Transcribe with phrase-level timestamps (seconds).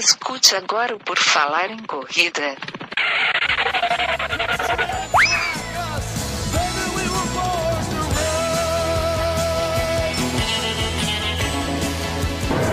[0.00, 2.56] Escute agora o Por Falar em Corrida.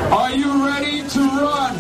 [0.10, 1.76] Are you ready to run?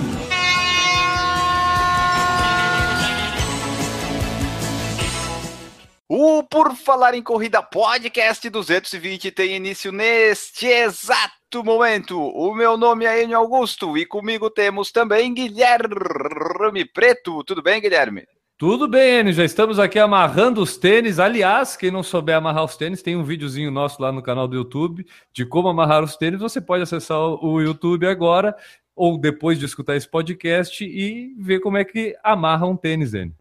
[6.10, 12.20] O Por Falar em Corrida Podcast 220 tem início neste exato momento.
[12.20, 17.44] O meu nome é Enio Augusto e comigo temos também Guilherme Preto.
[17.44, 18.26] Tudo bem, Guilherme?
[18.58, 19.34] Tudo bem, Enio.
[19.34, 21.20] Já estamos aqui amarrando os tênis.
[21.20, 24.56] Aliás, quem não souber amarrar os tênis, tem um videozinho nosso lá no canal do
[24.56, 26.40] YouTube de como amarrar os tênis.
[26.40, 28.56] Você pode acessar o YouTube agora
[28.96, 33.36] ou depois de escutar esse podcast e ver como é que amarra um tênis, Enio.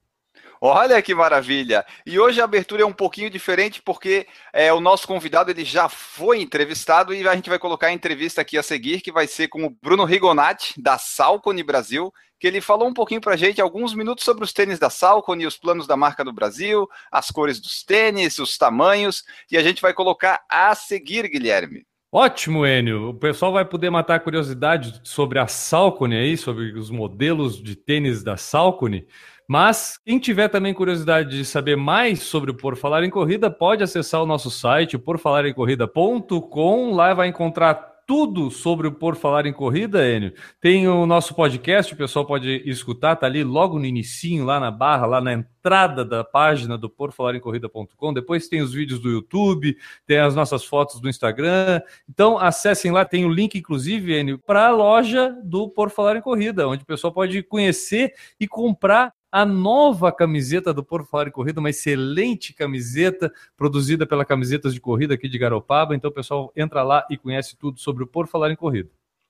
[0.60, 1.84] Olha que maravilha!
[2.04, 5.88] E hoje a abertura é um pouquinho diferente porque é, o nosso convidado ele já
[5.88, 9.48] foi entrevistado e a gente vai colocar a entrevista aqui a seguir, que vai ser
[9.48, 13.60] com o Bruno Rigonati, da Salcone Brasil, que ele falou um pouquinho para a gente,
[13.60, 17.60] alguns minutos sobre os tênis da Salcone, os planos da marca no Brasil, as cores
[17.60, 21.86] dos tênis, os tamanhos, e a gente vai colocar a seguir, Guilherme.
[22.18, 23.10] Ótimo, Enio.
[23.10, 27.76] O pessoal vai poder matar a curiosidade sobre a Salcone aí, sobre os modelos de
[27.76, 29.06] tênis da Salcone.
[29.46, 33.82] Mas quem tiver também curiosidade de saber mais sobre o Por Falar em Corrida, pode
[33.82, 36.94] acessar o nosso site, porfalaremcorrida.com.
[36.94, 41.92] Lá vai encontrar tudo sobre o Por Falar em Corrida, Enio, tem o nosso podcast,
[41.92, 46.04] o pessoal pode escutar, tá ali logo no inicinho, lá na barra, lá na entrada
[46.04, 48.14] da página do porfalarencorrida.com.
[48.14, 51.80] Depois tem os vídeos do YouTube, tem as nossas fotos do Instagram.
[52.08, 56.22] Então, acessem lá, tem o link, inclusive, Enio, para a loja do Por Falar em
[56.22, 61.30] Corrida, onde o pessoal pode conhecer e comprar a nova camiseta do Por Falar em
[61.30, 65.94] Corrida, uma excelente camiseta produzida pela Camisetas de Corrida aqui de Garopaba.
[65.94, 68.88] Então, pessoal, entra lá e conhece tudo sobre o Por Falar em Corrida.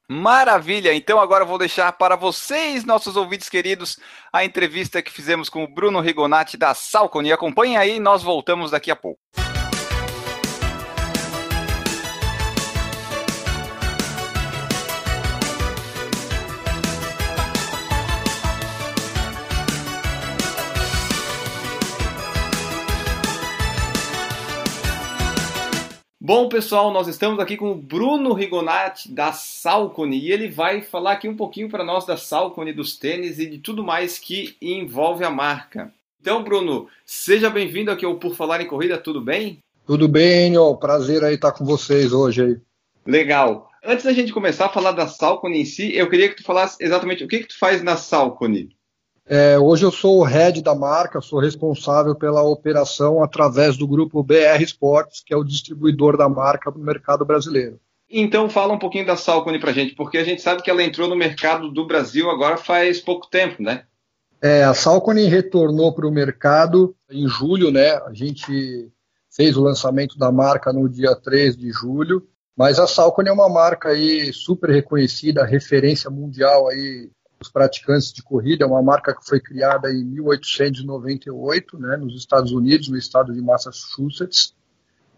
[0.08, 0.94] Maravilha!
[0.94, 3.98] Então agora vou deixar para vocês, nossos ouvintes queridos,
[4.32, 7.32] a entrevista que fizemos com o Bruno Rigonati da Salcone.
[7.32, 9.19] Acompanhem aí, nós voltamos daqui a pouco.
[26.26, 31.12] Bom, pessoal, nós estamos aqui com o Bruno Rigonati da Salcone e ele vai falar
[31.12, 35.22] aqui um pouquinho para nós da Salcone, dos tênis e de tudo mais que envolve
[35.22, 35.92] a marca.
[36.20, 39.59] Então, Bruno, seja bem-vindo aqui ao Por Falar em Corrida, tudo bem?
[39.87, 40.75] Tudo bem, Enio.
[40.75, 42.56] Prazer aí estar com vocês hoje aí.
[43.06, 43.70] Legal.
[43.84, 46.76] Antes da gente começar a falar da Salcone em si, eu queria que tu falasse
[46.81, 48.75] exatamente o que, que tu faz na Salcone.
[49.28, 54.22] É, hoje eu sou o head da marca, sou responsável pela operação através do grupo
[54.22, 57.81] BR Sports, que é o distribuidor da marca no mercado brasileiro.
[58.09, 61.09] Então fala um pouquinho da Salcone pra gente, porque a gente sabe que ela entrou
[61.09, 63.82] no mercado do Brasil agora faz pouco tempo, né?
[64.41, 67.94] É, a Salcone retornou para o mercado em julho, né?
[68.06, 68.93] A gente
[69.28, 72.25] fez o lançamento da marca no dia 3 de julho,
[72.56, 77.10] mas a Salcone é uma marca aí super reconhecida, referência mundial aí
[77.41, 82.52] os praticantes de corrida, é uma marca que foi criada em 1898, né, nos Estados
[82.52, 84.54] Unidos, no estado de Massachusetts.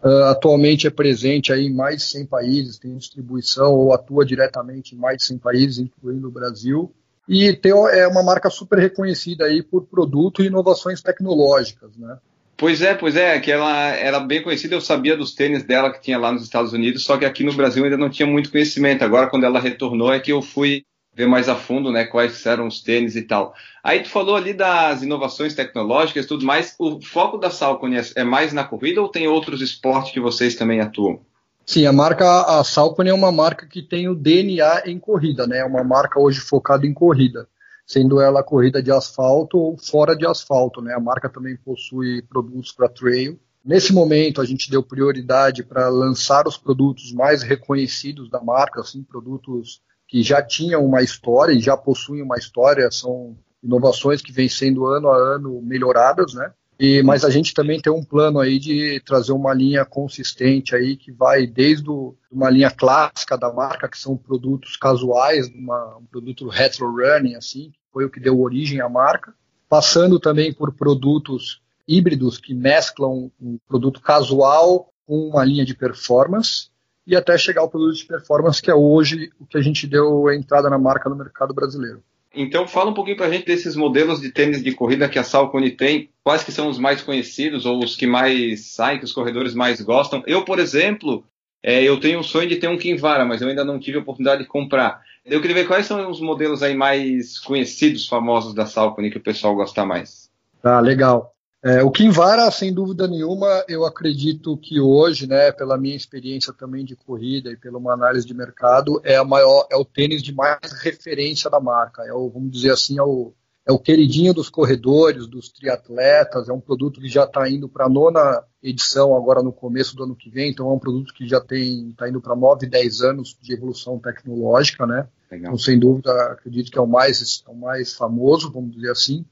[0.03, 4.95] Uh, atualmente é presente aí em mais de 100 países, tem distribuição ou atua diretamente
[4.95, 6.93] em mais de 100 países, incluindo o Brasil.
[7.27, 12.17] E tem, é uma marca super reconhecida aí por produto e inovações tecnológicas, né?
[12.57, 16.01] Pois é, pois é, que ela era bem conhecida, eu sabia dos tênis dela que
[16.01, 19.01] tinha lá nos Estados Unidos, só que aqui no Brasil ainda não tinha muito conhecimento.
[19.01, 20.83] Agora, quando ela retornou, é que eu fui
[21.19, 23.53] ver mais a fundo, né, quais eram os tênis e tal.
[23.83, 26.75] Aí tu falou ali das inovações tecnológicas tudo mais.
[26.79, 30.79] O foco da Salcone é mais na corrida ou tem outros esportes que vocês também
[30.79, 31.19] atuam?
[31.65, 35.57] Sim, a marca a Salcone é uma marca que tem o DNA em corrida, né?
[35.57, 37.49] É uma marca hoje focada em corrida,
[37.85, 40.93] sendo ela corrida de asfalto ou fora de asfalto, né?
[40.93, 43.37] A marca também possui produtos para trail.
[43.63, 49.03] Nesse momento, a gente deu prioridade para lançar os produtos mais reconhecidos da marca, assim,
[49.03, 54.49] produtos que já tinham uma história e já possuem uma história, são inovações que vêm
[54.49, 56.51] sendo ano a ano melhoradas, né?
[56.79, 60.95] E, mas a gente também tem um plano aí de trazer uma linha consistente aí
[60.95, 61.89] que vai desde
[62.31, 67.69] uma linha clássica da marca, que são produtos casuais, uma, um produto retro running, assim,
[67.69, 69.33] que foi o que deu origem à marca,
[69.67, 76.69] passando também por produtos híbridos que mesclam um produto casual com uma linha de performance
[77.09, 80.27] e até chegar ao produto de performance que é hoje o que a gente deu
[80.27, 82.03] a entrada na marca no mercado brasileiro.
[82.33, 85.23] Então fala um pouquinho para a gente desses modelos de tênis de corrida que a
[85.23, 89.11] Salcone tem, quais que são os mais conhecidos ou os que mais saem, que os
[89.11, 90.23] corredores mais gostam.
[90.27, 91.25] Eu, por exemplo,
[91.61, 94.01] É, eu tenho um sonho de ter um Kinvara, mas eu ainda não tive a
[94.01, 95.01] oportunidade de comprar.
[95.25, 99.23] Eu queria ver quais são os modelos aí mais conhecidos, famosos da Salcone que o
[99.23, 100.29] pessoal gosta mais.
[100.61, 101.33] Tá, legal.
[101.61, 106.85] É, o Kinvara, sem dúvida nenhuma, eu acredito que hoje, né, pela minha experiência também
[106.85, 110.59] de corrida e pela uma análise de mercado, é, maior, é o tênis de mais
[110.81, 112.03] referência da marca.
[112.03, 113.33] É o, vamos dizer assim, é o,
[113.67, 117.87] é o queridinho dos corredores, dos triatletas, é um produto que já está indo para
[117.87, 121.27] a nona edição agora no começo do ano que vem, então é um produto que
[121.27, 125.07] já tem está indo para 9, 10 anos de evolução tecnológica, né?
[125.29, 125.51] Legal.
[125.51, 129.25] Então, sem dúvida, acredito que é o mais, é o mais famoso, vamos dizer assim.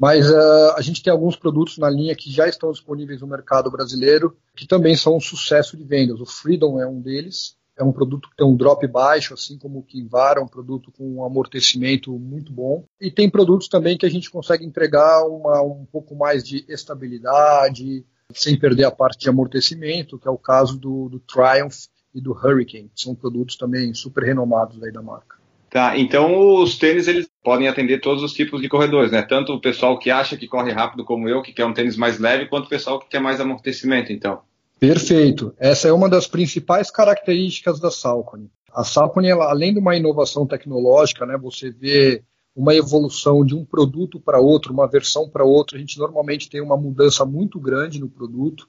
[0.00, 3.70] Mas uh, a gente tem alguns produtos na linha que já estão disponíveis no mercado
[3.70, 6.18] brasileiro, que também são um sucesso de vendas.
[6.18, 9.80] O Freedom é um deles, é um produto que tem um drop baixo, assim como
[9.80, 12.82] o Kinvara, é um produto com um amortecimento muito bom.
[12.98, 18.02] E tem produtos também que a gente consegue entregar uma, um pouco mais de estabilidade,
[18.32, 22.32] sem perder a parte de amortecimento, que é o caso do, do Triumph e do
[22.32, 25.39] Hurricane, que são produtos também super renomados aí da marca.
[25.70, 29.22] Tá, então os tênis eles podem atender todos os tipos de corredores, né?
[29.22, 32.18] Tanto o pessoal que acha que corre rápido como eu, que quer um tênis mais
[32.18, 34.40] leve, quanto o pessoal que quer mais amortecimento, então.
[34.80, 35.54] Perfeito.
[35.58, 38.50] Essa é uma das principais características da Salcone.
[38.74, 42.22] A Salcone, ela, além de uma inovação tecnológica, né, você vê
[42.54, 45.76] uma evolução de um produto para outro, uma versão para outra.
[45.76, 48.68] A gente normalmente tem uma mudança muito grande no produto.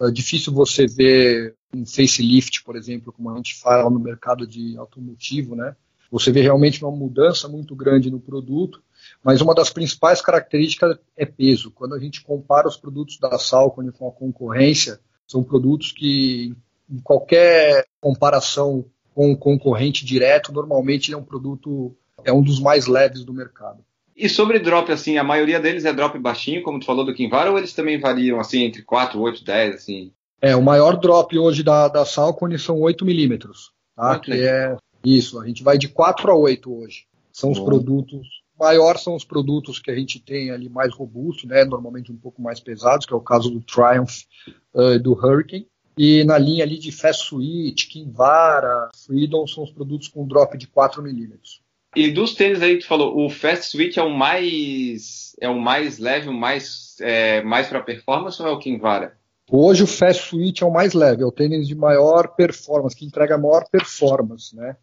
[0.00, 4.78] É difícil você ver um facelift, por exemplo, como a gente fala no mercado de
[4.78, 5.76] automotivo, né?
[6.10, 8.82] Você vê realmente uma mudança muito grande no produto,
[9.22, 11.70] mas uma das principais características é peso.
[11.70, 16.54] Quando a gente compara os produtos da Salcone com a concorrência, são produtos que,
[16.90, 21.94] em qualquer comparação com o concorrente direto, normalmente é um produto,
[22.24, 23.84] é um dos mais leves do mercado.
[24.16, 27.52] E sobre drop, assim, a maioria deles é drop baixinho, como tu falou do Kinvara,
[27.52, 30.12] ou eles também variam, assim, entre 4, 8, 10, assim?
[30.40, 34.18] É, o maior drop hoje da, da Salcone são 8 milímetros, tá?
[34.18, 37.06] Que é isso, a gente vai de 4 a 8 hoje.
[37.32, 38.26] São os produtos.
[38.58, 41.64] Maior são os produtos que a gente tem ali mais robustos, né?
[41.64, 45.68] Normalmente um pouco mais pesados, que é o caso do Triumph e uh, do Hurricane.
[45.96, 50.66] E na linha ali de Fast Switch, Kinvara, Freedom são os produtos com drop de
[50.66, 51.60] 4 milímetros.
[51.96, 55.58] E dos tênis aí que tu falou, o Fast Switch é o mais é o
[55.58, 59.16] mais leve, o mais é, mais para performance ou é o Kinvara?
[59.50, 63.06] Hoje o Fast Switch é o mais leve, é o tênis de maior performance, que
[63.06, 64.76] entrega maior performance, né?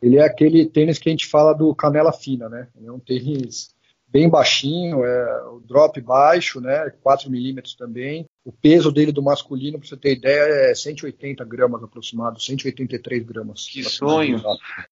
[0.00, 2.68] Ele é aquele tênis que a gente fala do canela fina, né?
[2.76, 3.74] Ele é um tênis
[4.10, 6.90] bem baixinho, é o drop baixo, né?
[7.02, 8.24] 4 milímetros também.
[8.44, 13.68] O peso dele do masculino, para você ter ideia, é 180 gramas aproximado, 183 gramas.
[13.68, 14.42] Que sonho!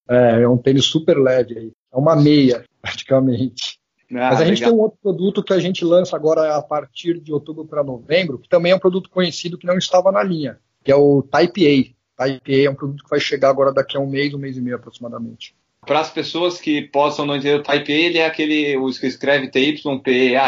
[0.09, 1.73] É, é um tênis super leve aí.
[1.93, 3.79] É uma meia, praticamente.
[4.11, 4.71] Ah, Mas a gente legal.
[4.71, 8.39] tem um outro produto que a gente lança agora a partir de outubro para novembro,
[8.39, 11.67] que também é um produto conhecido que não estava na linha, que é o Type
[11.67, 11.96] A.
[12.17, 14.61] Taipei é um produto que vai chegar agora daqui a um mês, um mês e
[14.61, 15.55] meio aproximadamente.
[15.83, 19.49] Para as pessoas que possam não entender, o Taipei ele é aquele os que escreve
[19.49, 20.03] TYPA,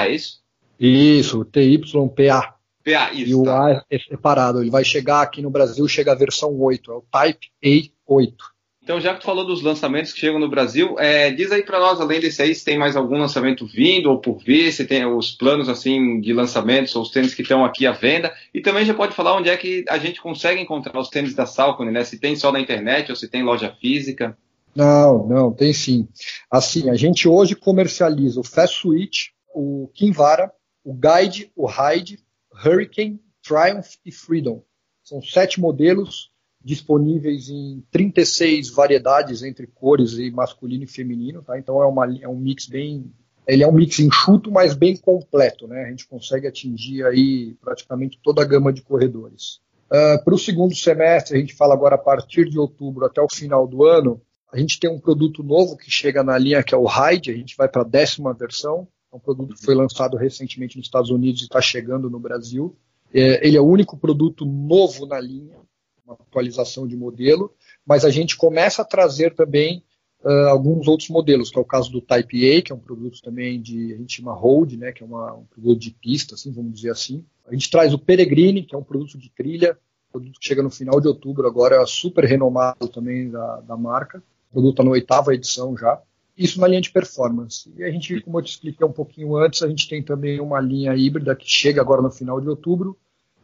[0.05, 0.41] é isso?
[0.81, 2.55] Isso, TYPA.
[2.85, 3.31] PA, isso.
[3.31, 3.67] E o tá.
[3.67, 4.61] A é separado.
[4.61, 8.35] Ele vai chegar aqui no Brasil, chega a versão 8, é o Type A8.
[8.89, 11.79] Então, já que tu falou dos lançamentos que chegam no Brasil, é, diz aí para
[11.79, 15.05] nós, além desse aí, se tem mais algum lançamento vindo ou por vir, se tem
[15.05, 18.33] os planos assim de lançamentos ou os tênis que estão aqui à venda.
[18.55, 21.45] E também já pode falar onde é que a gente consegue encontrar os tênis da
[21.45, 22.03] Salcone, né?
[22.03, 24.35] Se tem só na internet ou se tem loja física.
[24.75, 26.09] Não, não, tem sim.
[26.51, 30.51] Assim, a gente hoje comercializa o Fast Switch, o Kinvara,
[30.83, 32.21] o Guide, o Ride,
[32.65, 34.63] Hurricane, Triumph e Freedom.
[35.05, 36.31] São sete modelos
[36.63, 41.59] disponíveis em 36 variedades entre cores e masculino e feminino, tá?
[41.59, 43.13] Então é, uma, é um mix bem,
[43.47, 45.85] ele é um mix enxuto, mas bem completo, né?
[45.85, 49.61] A gente consegue atingir aí praticamente toda a gama de corredores.
[49.87, 53.29] Uh, Para o segundo semestre, a gente fala agora a partir de outubro até o
[53.33, 54.21] final do ano,
[54.53, 57.37] a gente tem um produto novo que chega na linha que é o Ride, a
[57.37, 61.11] gente vai para a décima versão, é um produto que foi lançado recentemente nos Estados
[61.11, 62.77] Unidos e está chegando no Brasil.
[63.13, 65.57] É, ele é o único produto novo na linha,
[66.09, 67.53] uma atualização de modelo,
[67.87, 69.83] mas a gente começa a trazer também
[70.25, 73.21] uh, alguns outros modelos, que é o caso do Type A, que é um produto
[73.23, 76.51] também de, a gente chama Road, né, que é uma, um produto de pista, assim,
[76.51, 77.25] vamos dizer assim.
[77.47, 79.77] A gente traz o Peregrine, que é um produto de trilha,
[80.11, 84.23] produto que chega no final de outubro, agora é super renomado também da, da marca.
[84.51, 86.01] Produto está na oitava edição já.
[86.37, 87.71] Isso na linha de performance.
[87.77, 90.61] E a gente, como eu te expliquei um pouquinho antes, a gente tem também uma
[90.61, 92.97] linha híbrida que chega agora no final de outubro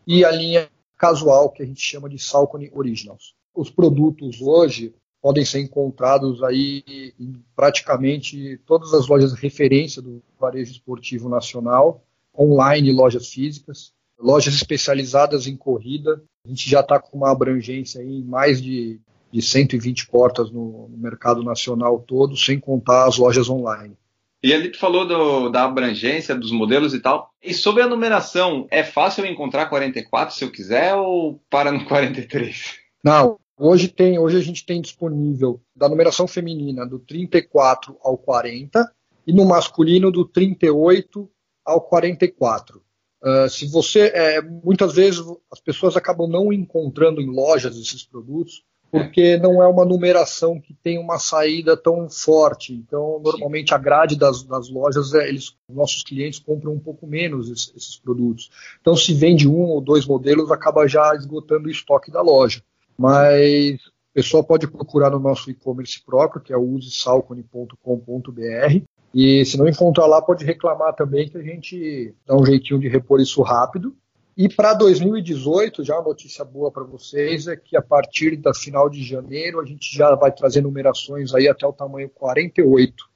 [0.07, 3.35] e a linha casual que a gente chama de Salcone Originals.
[3.55, 6.85] Os produtos hoje podem ser encontrados aí
[7.19, 12.05] em praticamente todas as lojas de referência do varejo esportivo nacional,
[12.39, 18.23] online, lojas físicas, lojas especializadas em corrida, A gente já está com uma abrangência em
[18.23, 19.01] mais de,
[19.33, 23.97] de 120 portas no, no mercado nacional todo, sem contar as lojas online.
[24.45, 27.31] E ali tu falou do, da abrangência dos modelos e tal.
[27.43, 32.75] E sobre a numeração, é fácil encontrar 44 se eu quiser ou para no 43?
[33.03, 38.87] Não, hoje tem, hoje a gente tem disponível da numeração feminina do 34 ao 40
[39.27, 41.27] e no masculino do 38
[41.65, 42.83] ao 44.
[43.23, 48.63] Uh, se você, é, muitas vezes as pessoas acabam não encontrando em lojas esses produtos
[48.95, 52.73] porque não é uma numeração que tem uma saída tão forte.
[52.73, 57.51] Então, normalmente a grade das, das lojas, é, eles, nossos clientes compram um pouco menos
[57.51, 58.53] esses, esses, produtos.
[58.81, 62.63] Então, se vende um ou dois modelos, acaba já esgotando o estoque da loja.
[62.97, 68.85] Mas o pessoal pode procurar no nosso e-commerce próprio, que é o usesalcone.com.br.
[69.13, 72.87] E se não encontrar lá, pode reclamar também que a gente dá um jeitinho de
[72.87, 73.93] repor isso rápido.
[74.37, 78.91] E para 2018, já uma notícia boa para vocês é que a partir da final
[78.91, 83.09] de janeiro a gente já vai trazer numerações aí até o tamanho 48.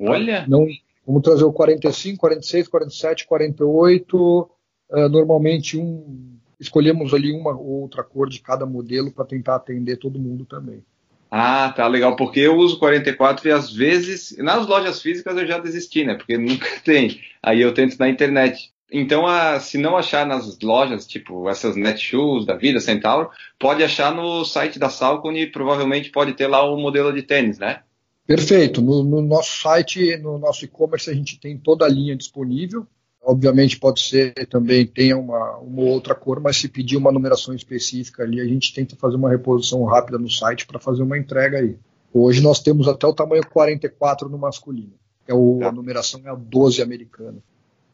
[0.00, 0.46] Olha!
[0.48, 0.66] Não,
[1.06, 4.50] vamos trazer o 45, 46, 47, 48.
[4.90, 9.98] Uh, normalmente um, escolhemos ali uma ou outra cor de cada modelo para tentar atender
[9.98, 10.82] todo mundo também.
[11.30, 15.58] Ah, tá legal, porque eu uso 44 e às vezes, nas lojas físicas eu já
[15.58, 16.14] desisti, né?
[16.14, 17.20] Porque nunca tem.
[17.42, 18.72] Aí eu tento na internet.
[18.92, 24.14] Então, a, se não achar nas lojas, tipo essas Netshoes da vida, Centauro, pode achar
[24.14, 27.80] no site da Salcone e provavelmente pode ter lá o modelo de tênis, né?
[28.26, 28.80] Perfeito.
[28.80, 32.86] No, no nosso site, no nosso e-commerce, a gente tem toda a linha disponível.
[33.22, 38.22] Obviamente pode ser também tenha uma, uma outra cor, mas se pedir uma numeração específica
[38.22, 41.76] ali, a gente tenta fazer uma reposição rápida no site para fazer uma entrega aí.
[42.12, 44.92] Hoje nós temos até o tamanho 44 no masculino.
[45.26, 45.60] É o.
[45.64, 47.38] A numeração é a 12 americana.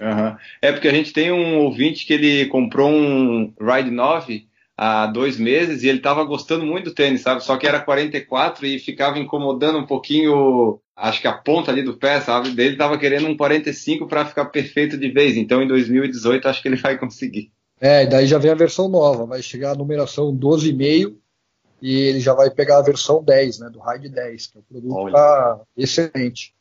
[0.01, 0.37] Uhum.
[0.63, 5.37] É porque a gente tem um ouvinte que ele comprou um Ride 9 há dois
[5.37, 7.45] meses e ele estava gostando muito do tênis, sabe?
[7.45, 11.99] Só que era 44 e ficava incomodando um pouquinho, acho que a ponta ali do
[11.99, 12.49] pé, sabe?
[12.49, 15.37] Ele estava querendo um 45 para ficar perfeito de vez.
[15.37, 17.53] Então em 2018 acho que ele vai conseguir.
[17.79, 21.15] É, daí já vem a versão nova, vai chegar a numeração 12,5
[21.83, 23.71] e ele já vai pegar a versão 10, né?
[23.71, 26.55] Do Ride 10, que é o produto tá excelente.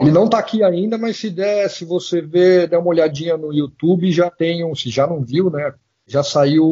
[0.00, 3.52] Ele não está aqui ainda, mas se der, se você ver, der uma olhadinha no
[3.52, 5.74] YouTube, já tem um, se já não viu, né?
[6.06, 6.64] Já saiu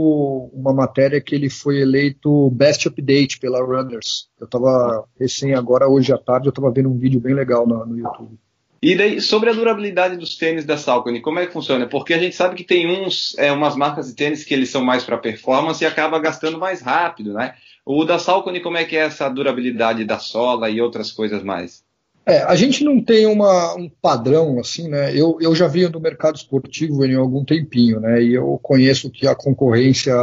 [0.53, 4.29] uma matéria que ele foi eleito Best Update pela Runners.
[4.39, 7.87] Eu estava recém agora, hoje à tarde, eu estava vendo um vídeo bem legal no,
[7.87, 8.39] no YouTube.
[8.83, 11.87] E daí, sobre a durabilidade dos tênis da Saucony, como é que funciona?
[11.87, 14.83] Porque a gente sabe que tem uns, é, umas marcas de tênis que eles são
[14.83, 17.55] mais para performance e acaba gastando mais rápido, né?
[17.85, 21.85] O da Saucony, como é que é essa durabilidade da sola e outras coisas mais?
[22.31, 25.13] É, a gente não tem uma, um padrão assim, né?
[25.13, 28.23] Eu, eu já vinha do mercado esportivo em algum tempinho, né?
[28.23, 30.15] E eu conheço que a concorrência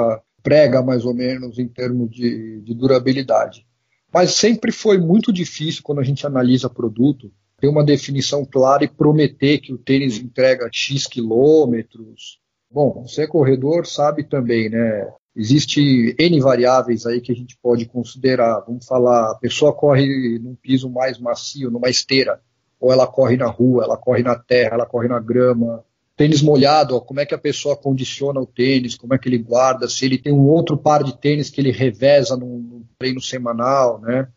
[0.41, 3.65] prega mais ou menos em termos de, de durabilidade.
[4.13, 8.87] Mas sempre foi muito difícil quando a gente analisa produto ter uma definição clara e
[8.87, 12.39] prometer que o tênis entrega X quilômetros.
[12.69, 15.09] Bom, você é corredor, sabe também, né?
[15.35, 18.63] Existe N variáveis aí que a gente pode considerar.
[18.67, 22.41] Vamos falar, a pessoa corre num piso mais macio, numa esteira,
[22.79, 25.83] ou ela corre na rua, ela corre na terra, ela corre na grama.
[26.15, 29.37] Tênis molhado, ó, como é que a pessoa condiciona o tênis, como é que ele
[29.37, 33.21] guarda, se ele tem um outro par de tênis que ele reveza num, num treino
[33.21, 34.27] semanal, né?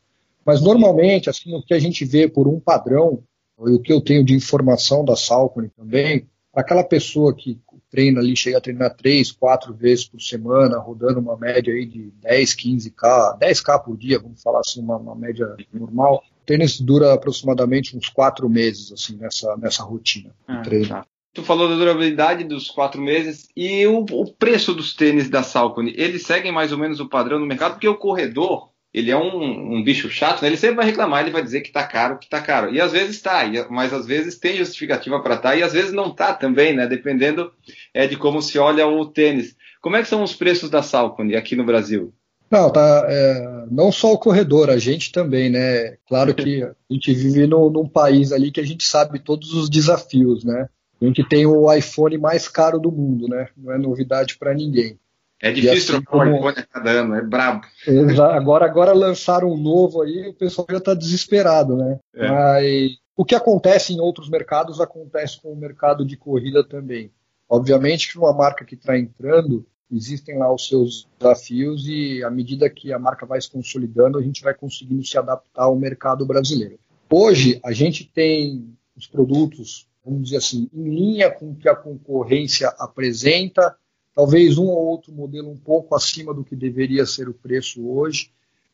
[0.44, 3.22] Mas normalmente, assim, o que a gente vê por um padrão,
[3.66, 7.58] e o que eu tenho de informação da Salcone também, aquela pessoa que
[7.90, 12.10] treina ali, chega a treinar três, quatro vezes por semana, rodando uma média aí de
[12.22, 16.22] 10, 15K, 10K por dia, vamos falar assim, uma, uma média normal.
[16.42, 20.88] O tênis dura aproximadamente uns quatro meses, assim, nessa, nessa rotina ah, treino.
[20.88, 21.06] Tá.
[21.32, 25.94] Tu falou da durabilidade dos quatro meses e o, o preço dos tênis da Salcone,
[25.96, 29.76] eles seguem mais ou menos o padrão do mercado, porque o corredor, ele é um,
[29.76, 30.48] um, bicho chato, né?
[30.48, 32.74] ele sempre vai reclamar, ele vai dizer que tá caro, que tá caro.
[32.74, 36.12] E às vezes tá, mas às vezes tem justificativa para tá e às vezes não
[36.12, 36.86] tá também, né?
[36.86, 37.52] Dependendo
[37.94, 39.54] é, de como se olha o tênis.
[39.80, 42.12] Como é que são os preços da Salcone aqui no Brasil?
[42.50, 43.06] Não, tá.
[43.08, 45.96] É, não só o corredor, a gente também, né?
[46.08, 49.70] Claro que a gente vive no, num país ali que a gente sabe todos os
[49.70, 50.68] desafios, né?
[51.00, 53.48] A gente tem o iPhone mais caro do mundo, né?
[53.56, 54.98] Não é novidade para ninguém.
[55.40, 56.32] É difícil assim, trocar como...
[56.32, 57.66] o iPhone a cada ano, é brabo.
[58.32, 61.98] Agora, agora lançaram um novo aí, o pessoal já está desesperado, né?
[62.14, 62.28] É.
[62.28, 67.10] Mas o que acontece em outros mercados acontece com o mercado de corrida também.
[67.48, 72.70] Obviamente que uma marca que está entrando, existem lá os seus desafios e à medida
[72.70, 76.78] que a marca vai se consolidando, a gente vai conseguindo se adaptar ao mercado brasileiro.
[77.10, 81.74] Hoje, a gente tem os produtos, vamos dizer assim, em linha com o que a
[81.74, 83.74] concorrência apresenta,
[84.14, 88.30] talvez um ou outro modelo um pouco acima do que deveria ser o preço hoje,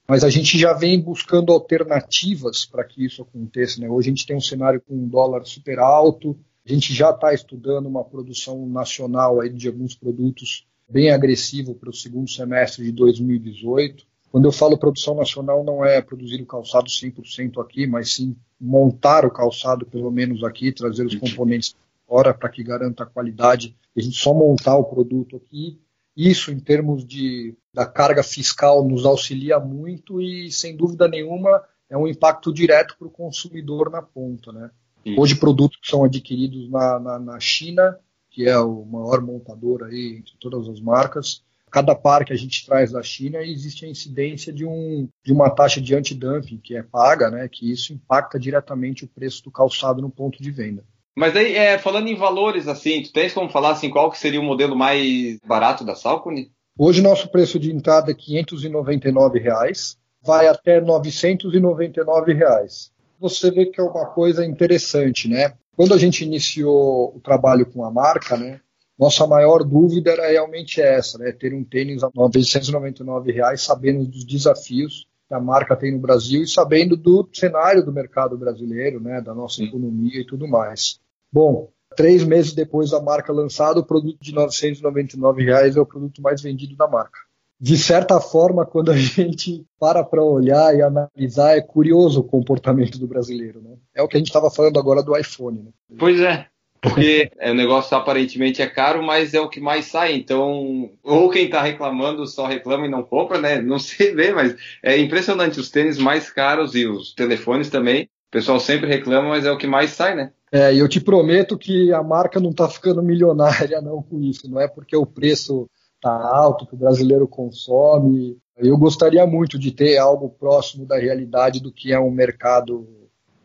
[0.08, 3.80] mas a gente já vem buscando alternativas para que isso aconteça.
[3.80, 3.88] Né?
[3.88, 7.32] Hoje a gente tem um cenário com um dólar super alto, a gente já está
[7.32, 12.92] estudando uma produção nacional aí de alguns produtos bem agressivo para o segundo semestre de
[12.92, 14.04] 2018.
[14.30, 19.24] Quando eu falo produção nacional, não é produzir o calçado 100% aqui, mas sim montar
[19.24, 21.74] o calçado, pelo menos aqui, trazer os componentes
[22.06, 25.80] fora para que garanta a qualidade, a gente só montar o produto aqui.
[26.16, 31.96] Isso, em termos de, da carga fiscal, nos auxilia muito e, sem dúvida nenhuma, é
[31.96, 34.50] um impacto direto para o consumidor na ponta.
[34.52, 34.70] Né?
[35.18, 37.98] Hoje, produtos que são adquiridos na, na, na China,
[38.30, 42.64] que é o maior montador aí entre todas as marcas, cada par que a gente
[42.64, 46.82] traz da China existe a incidência de, um, de uma taxa de antidumping que é
[46.82, 50.84] paga, né, que isso impacta diretamente o preço do calçado no ponto de venda.
[51.16, 54.38] Mas aí, é, falando em valores, assim, tu tens como falar assim, qual que seria
[54.38, 56.52] o modelo mais barato da Salcone?
[56.78, 62.92] Hoje nosso preço de entrada é 599 reais, vai até 999 reais.
[63.18, 65.54] Você vê que é uma coisa interessante, né?
[65.74, 68.60] Quando a gente iniciou o trabalho com a marca, né,
[68.98, 74.24] nossa maior dúvida era realmente essa, né, ter um tênis a 999 reais, sabendo dos
[74.24, 79.22] desafios que a marca tem no Brasil e sabendo do cenário do mercado brasileiro, né,
[79.22, 81.00] da nossa economia e tudo mais.
[81.32, 86.22] Bom, três meses depois da marca lançada, o produto de 999 reais é o produto
[86.22, 87.18] mais vendido da marca.
[87.58, 92.98] De certa forma, quando a gente para para olhar e analisar, é curioso o comportamento
[92.98, 93.60] do brasileiro.
[93.62, 93.76] Né?
[93.94, 95.62] É o que a gente estava falando agora do iPhone.
[95.62, 95.70] Né?
[95.98, 96.46] Pois é.
[96.80, 100.14] Porque o negócio aparentemente é caro, mas é o que mais sai.
[100.14, 103.60] Então, ou quem está reclamando só reclama e não compra, né?
[103.60, 105.58] Não sei ver, mas é impressionante.
[105.58, 108.04] Os tênis mais caros e os telefones também.
[108.04, 110.32] O pessoal sempre reclama, mas é o que mais sai, né?
[110.56, 114.50] É, e eu te prometo que a marca não está ficando milionária não com isso.
[114.50, 118.38] Não é porque o preço está alto, que o brasileiro consome.
[118.56, 122.88] Eu gostaria muito de ter algo próximo da realidade do que é um mercado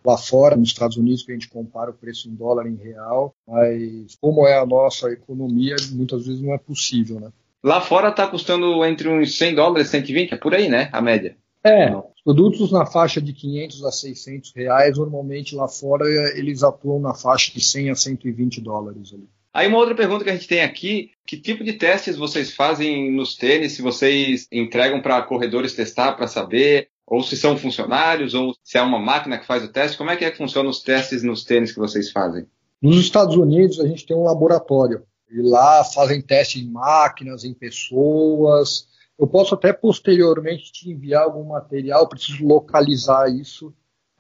[0.06, 3.36] lá fora, nos Estados Unidos, que a gente compara o preço em dólar em real,
[3.46, 7.30] mas como é a nossa economia, muitas vezes não é possível, né?
[7.62, 10.90] Lá fora está custando entre uns 100 dólares e 120, é por aí, né?
[10.94, 11.36] A média.
[11.64, 16.06] É, produtos na faixa de 500 a 600 reais, normalmente lá fora
[16.36, 19.28] eles atuam na faixa de 100 a 120 dólares ali.
[19.54, 23.12] Aí uma outra pergunta que a gente tem aqui, que tipo de testes vocês fazem
[23.12, 23.74] nos tênis?
[23.74, 28.82] Se vocês entregam para corredores testar para saber, ou se são funcionários, ou se é
[28.82, 31.44] uma máquina que faz o teste, como é que, é que funcionam os testes nos
[31.44, 32.46] tênis que vocês fazem?
[32.82, 37.54] Nos Estados Unidos a gente tem um laboratório, e lá fazem teste em máquinas, em
[37.54, 38.88] pessoas,
[39.22, 43.72] eu posso até posteriormente te enviar algum material, preciso localizar isso,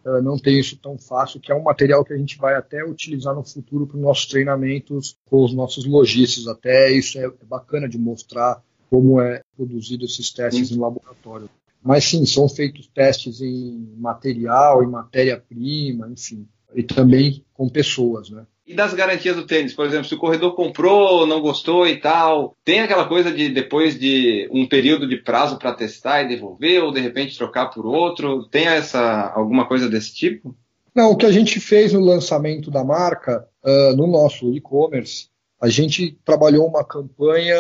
[0.05, 2.85] uh, não tenho isso tão fácil, que é um material que a gente vai até
[2.85, 6.47] utilizar no futuro para os nossos treinamentos com os nossos lojistas.
[6.47, 8.61] Até isso é, é bacana de mostrar
[8.91, 10.75] como é produzido esses testes sim.
[10.75, 11.49] em laboratório.
[11.81, 18.45] Mas sim, são feitos testes em material, em matéria-prima, enfim, e também com pessoas, né?
[18.71, 22.55] E das garantias do tênis, por exemplo, se o corredor comprou, não gostou e tal,
[22.63, 26.91] tem aquela coisa de depois de um período de prazo para testar e devolver, ou
[26.91, 28.47] de repente trocar por outro?
[28.47, 30.55] Tem essa alguma coisa desse tipo?
[30.95, 35.27] Não, o que a gente fez no lançamento da marca, uh, no nosso e-commerce,
[35.59, 37.57] a gente trabalhou uma campanha,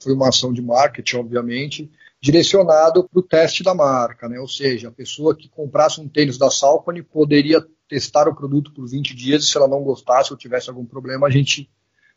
[0.00, 1.90] foi uma ação de marketing, obviamente,
[2.24, 4.40] direcionado para o teste da marca, né?
[4.40, 8.88] Ou seja, a pessoa que comprasse um tênis da Salcone poderia testar o produto por
[8.88, 11.68] 20 dias e se ela não gostasse ou tivesse algum problema, a gente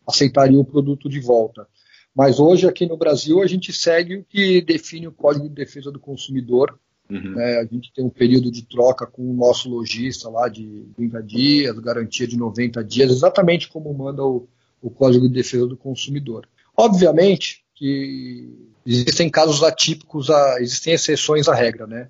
[0.08, 1.68] aceitaria o produto de volta.
[2.16, 5.92] Mas hoje, aqui no Brasil, a gente segue o que define o Código de Defesa
[5.92, 6.80] do Consumidor.
[7.10, 7.36] Uhum.
[7.36, 7.58] Né?
[7.58, 11.80] A gente tem um período de troca com o nosso lojista lá de 30 dias,
[11.80, 14.48] garantia de 90 dias, exatamente como manda o,
[14.82, 16.48] o Código de Defesa do Consumidor.
[16.78, 18.50] Obviamente que
[18.86, 22.10] existem casos atípicos, existem exceções à regra, né?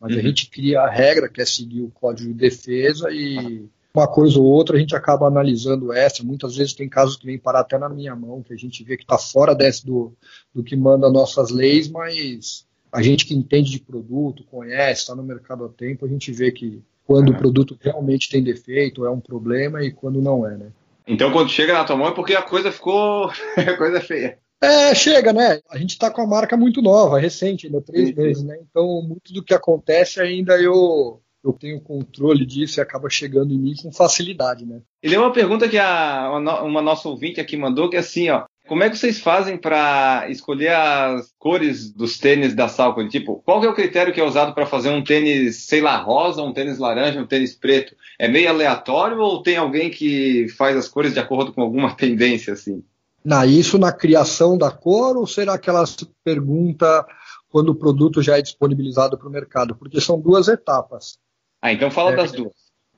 [0.00, 0.18] Mas uhum.
[0.18, 4.40] a gente cria a regra, que é seguir o código de defesa e uma coisa
[4.40, 6.24] ou outra a gente acaba analisando essa.
[6.24, 8.96] Muitas vezes tem casos que vêm parar até na minha mão, que a gente vê
[8.96, 10.12] que está fora desse do,
[10.52, 15.22] do que manda nossas leis, mas a gente que entende de produto, conhece, está no
[15.22, 19.20] mercado há tempo, a gente vê que quando o produto realmente tem defeito, é um
[19.20, 20.72] problema e quando não é, né?
[21.06, 23.30] Então quando chega na tua mão é porque a coisa ficou.
[23.56, 24.38] a coisa é feia.
[24.60, 25.60] É, chega, né?
[25.70, 28.56] A gente está com a marca muito nova, recente, ainda três sim, meses, né?
[28.62, 33.58] Então, muito do que acontece ainda eu, eu tenho controle disso e acaba chegando em
[33.58, 34.80] mim com facilidade, né?
[35.02, 36.30] E tem uma pergunta que a,
[36.62, 38.44] uma nossa ouvinte aqui mandou, que é assim, ó.
[38.66, 43.10] Como é que vocês fazem para escolher as cores dos tênis da Salcone?
[43.10, 46.42] Tipo, qual é o critério que é usado para fazer um tênis, sei lá, rosa,
[46.42, 47.94] um tênis laranja, um tênis preto?
[48.18, 52.54] É meio aleatório ou tem alguém que faz as cores de acordo com alguma tendência,
[52.54, 52.82] assim?
[53.24, 57.06] Na isso na criação da cor ou será que ela se pergunta
[57.48, 59.74] quando o produto já é disponibilizado para o mercado?
[59.74, 61.18] Porque são duas etapas.
[61.62, 62.52] Ah, então fala é, das duas.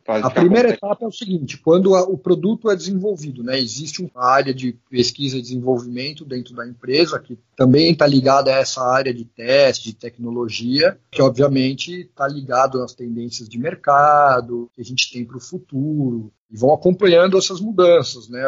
[0.08, 4.24] A primeira etapa é o seguinte: quando a, o produto é desenvolvido, né, existe uma
[4.24, 9.12] área de pesquisa e desenvolvimento dentro da empresa que também está ligada a essa área
[9.12, 15.12] de teste, de tecnologia, que obviamente está ligado às tendências de mercado que a gente
[15.12, 18.42] tem para o futuro e vão acompanhando essas mudanças, né?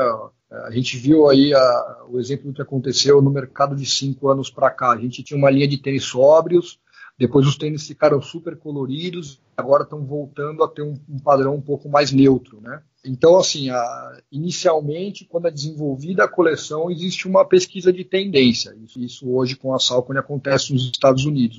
[0.51, 4.51] A gente viu aí a, o exemplo do que aconteceu no mercado de cinco anos
[4.51, 4.93] para cá.
[4.93, 6.79] A gente tinha uma linha de tênis sóbrios
[7.19, 11.61] depois os tênis ficaram super coloridos, agora estão voltando a ter um, um padrão um
[11.61, 12.81] pouco mais neutro, né?
[13.05, 18.73] Então, assim, a, inicialmente, quando é desenvolvida a coleção, existe uma pesquisa de tendência.
[18.85, 21.59] Isso, isso hoje com a Salcone acontece nos Estados Unidos.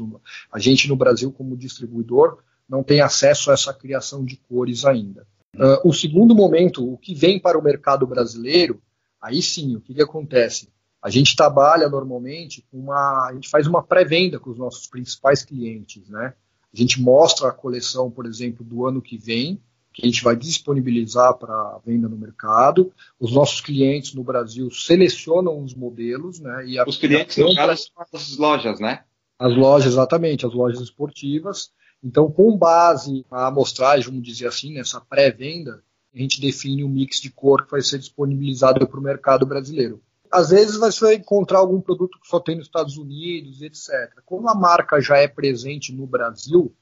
[0.50, 5.28] A gente no Brasil, como distribuidor, não tem acesso a essa criação de cores ainda.
[5.56, 8.82] Uh, o segundo momento, o que vem para o mercado brasileiro,
[9.22, 10.70] aí sim, o que, que acontece?
[11.02, 13.28] A gente trabalha normalmente com uma.
[13.30, 16.34] A gente faz uma pré-venda com os nossos principais clientes, né?
[16.74, 19.60] A gente mostra a coleção, por exemplo, do ano que vem,
[19.94, 22.92] que a gente vai disponibilizar para venda no mercado.
[23.20, 26.68] Os nossos clientes no Brasil selecionam os modelos, né?
[26.68, 29.04] E os clientes no caso são as lojas, né?
[29.40, 31.72] As lojas, exatamente, as lojas esportivas.
[32.04, 35.84] Então, com base na amostragem, vamos dizer assim, nessa pré-venda,
[36.14, 40.02] a gente define o mix de cor que vai ser disponibilizado para o mercado brasileiro
[40.32, 44.22] às vezes você vai encontrar algum produto que só tem nos Estados Unidos, etc.
[44.26, 46.74] Como a marca já é presente no Brasil,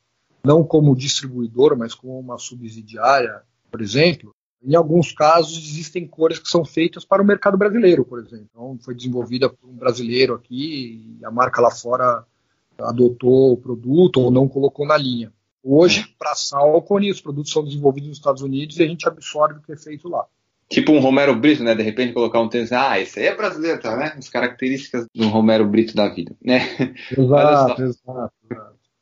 [0.44, 6.50] não como distribuidor, mas como uma subsidiária, por exemplo, em alguns casos existem cores que
[6.50, 8.48] são feitas para o mercado brasileiro, por exemplo.
[8.52, 12.26] Então, foi desenvolvida por um brasileiro aqui e a marca lá fora
[12.80, 15.32] adotou o produto ou não colocou na linha.
[15.64, 19.60] Hoje, para a Salcone, os produtos são desenvolvidos nos Estados Unidos e a gente absorve
[19.60, 20.26] o que é feito lá.
[20.70, 21.74] Tipo um Romero Brito, né?
[21.76, 24.14] De repente colocar um tênis, ah, esse aí é brasileiro, tá, né?
[24.18, 26.94] As características do Romero Brito da vida, né?
[27.18, 28.34] Exato, exato.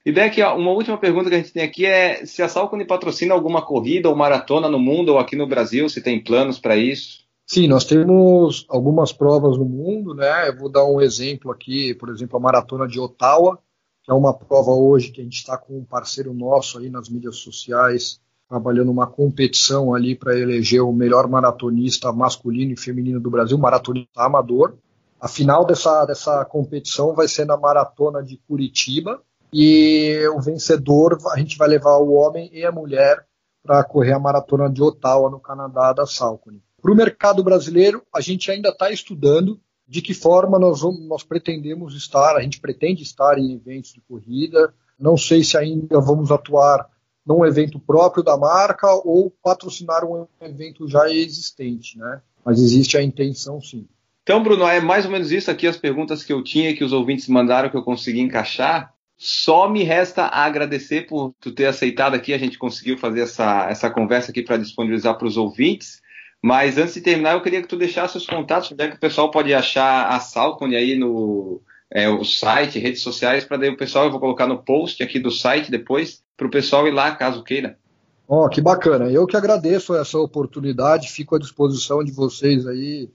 [0.05, 3.33] E Beck, uma última pergunta que a gente tem aqui é se a Salcone patrocina
[3.33, 7.25] alguma corrida ou maratona no mundo ou aqui no Brasil, se tem planos para isso?
[7.47, 10.49] Sim, nós temos algumas provas no mundo, né?
[10.49, 13.59] Eu vou dar um exemplo aqui, por exemplo, a maratona de Ottawa,
[14.05, 17.09] que é uma prova hoje que a gente está com um parceiro nosso aí nas
[17.09, 23.31] mídias sociais, trabalhando uma competição ali para eleger o melhor maratonista masculino e feminino do
[23.31, 24.75] Brasil, maratonista amador.
[25.19, 29.19] A final dessa, dessa competição vai ser na maratona de Curitiba
[29.51, 33.25] e o vencedor a gente vai levar o homem e a mulher
[33.63, 36.61] para correr a maratona de Ottawa no Canadá da Salcone.
[36.79, 41.23] Para o mercado brasileiro, a gente ainda está estudando de que forma nós, vamos, nós
[41.23, 44.73] pretendemos estar, a gente pretende estar em eventos de corrida.
[44.99, 46.89] Não sei se ainda vamos atuar
[47.25, 52.21] num evento próprio da marca ou patrocinar um evento já existente, né?
[52.43, 53.87] Mas existe a intenção sim.
[54.21, 56.93] Então, Bruno, é mais ou menos isso aqui as perguntas que eu tinha que os
[56.93, 58.93] ouvintes mandaram que eu consegui encaixar.
[59.17, 63.89] Só me resta agradecer por tu ter aceitado aqui, a gente conseguiu fazer essa, essa
[63.89, 66.01] conversa aqui para disponibilizar para os ouvintes.
[66.45, 68.99] Mas antes de terminar, eu queria que tu deixasse os contatos, onde é que o
[68.99, 73.75] pessoal pode achar a Salcone aí no é, o site, redes sociais, para daí o
[73.75, 77.15] pessoal, eu vou colocar no post aqui do site depois, para o pessoal ir lá,
[77.15, 77.79] caso queira.
[78.27, 79.09] Ó, oh, que bacana.
[79.09, 83.09] Eu que agradeço essa oportunidade, fico à disposição de vocês aí,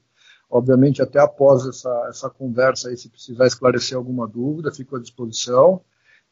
[0.50, 5.80] obviamente até após essa, essa conversa aí, se precisar esclarecer alguma dúvida, fico à disposição.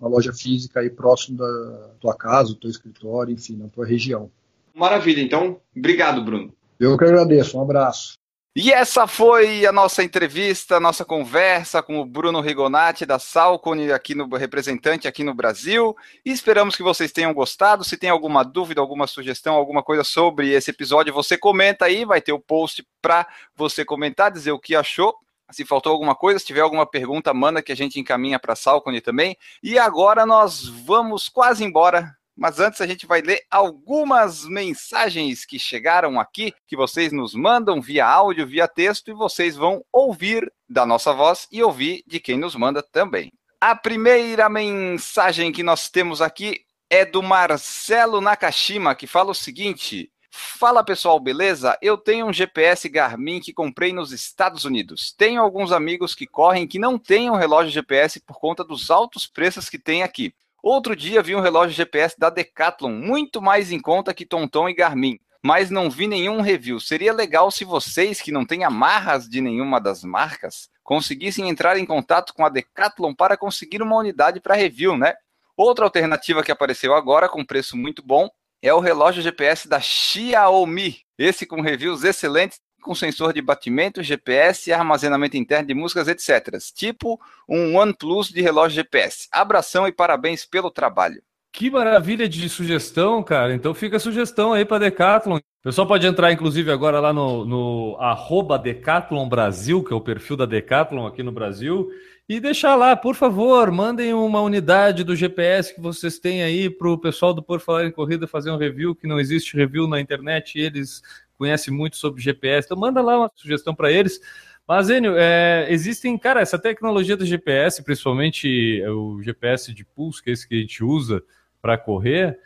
[0.00, 4.30] uma loja física aí próximo da tua casa, do teu escritório, enfim, na tua região.
[4.74, 6.54] Maravilha, então, obrigado, Bruno.
[6.80, 8.14] Eu que agradeço, um abraço.
[8.54, 13.90] E essa foi a nossa entrevista, a nossa conversa com o Bruno Rigonati da Salcone,
[13.90, 15.96] aqui no representante aqui no Brasil.
[16.22, 17.82] E esperamos que vocês tenham gostado.
[17.82, 22.20] Se tem alguma dúvida, alguma sugestão, alguma coisa sobre esse episódio, você comenta aí, vai
[22.20, 25.16] ter o post para você comentar, dizer o que achou.
[25.50, 28.56] Se faltou alguma coisa, se tiver alguma pergunta, manda que a gente encaminha para a
[28.56, 29.34] Salcone também.
[29.62, 32.14] E agora nós vamos quase embora.
[32.36, 37.80] Mas antes a gente vai ler algumas mensagens que chegaram aqui, que vocês nos mandam
[37.80, 42.38] via áudio, via texto, e vocês vão ouvir da nossa voz e ouvir de quem
[42.38, 43.32] nos manda também.
[43.60, 50.10] A primeira mensagem que nós temos aqui é do Marcelo Nakashima, que fala o seguinte:
[50.34, 51.78] Fala pessoal, beleza?
[51.82, 55.12] Eu tenho um GPS Garmin que comprei nos Estados Unidos.
[55.12, 59.26] Tenho alguns amigos que correm que não têm um relógio GPS por conta dos altos
[59.26, 60.34] preços que tem aqui.
[60.62, 64.74] Outro dia vi um relógio GPS da Decathlon muito mais em conta que Tonton e
[64.74, 65.18] Garmin.
[65.44, 66.78] mas não vi nenhum review.
[66.78, 71.84] Seria legal se vocês, que não têm amarras de nenhuma das marcas, conseguissem entrar em
[71.84, 75.14] contato com a Decathlon para conseguir uma unidade para review, né?
[75.56, 78.30] Outra alternativa que apareceu agora com preço muito bom
[78.62, 81.00] é o relógio GPS da Xiaomi.
[81.18, 86.58] Esse com reviews excelentes, com sensor de batimento, GPS armazenamento interno de músicas, etc.
[86.74, 89.28] Tipo um OnePlus de relógio GPS.
[89.32, 91.22] Abração e parabéns pelo trabalho.
[91.52, 93.54] Que maravilha de sugestão, cara.
[93.54, 95.36] Então fica a sugestão aí para Decathlon.
[95.36, 100.00] O pessoal pode entrar, inclusive, agora lá no, no arroba Decathlon Brasil, que é o
[100.00, 101.88] perfil da Decathlon aqui no Brasil,
[102.28, 106.88] e deixar lá, por favor, mandem uma unidade do GPS que vocês têm aí para
[106.88, 110.00] o pessoal do Por Falar em Corrida fazer um review, que não existe review na
[110.00, 111.02] internet, e eles
[111.42, 112.66] conhecem muito sobre GPS.
[112.66, 114.20] Então manda lá uma sugestão para eles.
[114.66, 120.30] Mas, Enio, é, existem, cara, essa tecnologia do GPS, principalmente o GPS de pulso, que
[120.30, 121.20] é esse que a gente usa,
[121.60, 122.38] para correr,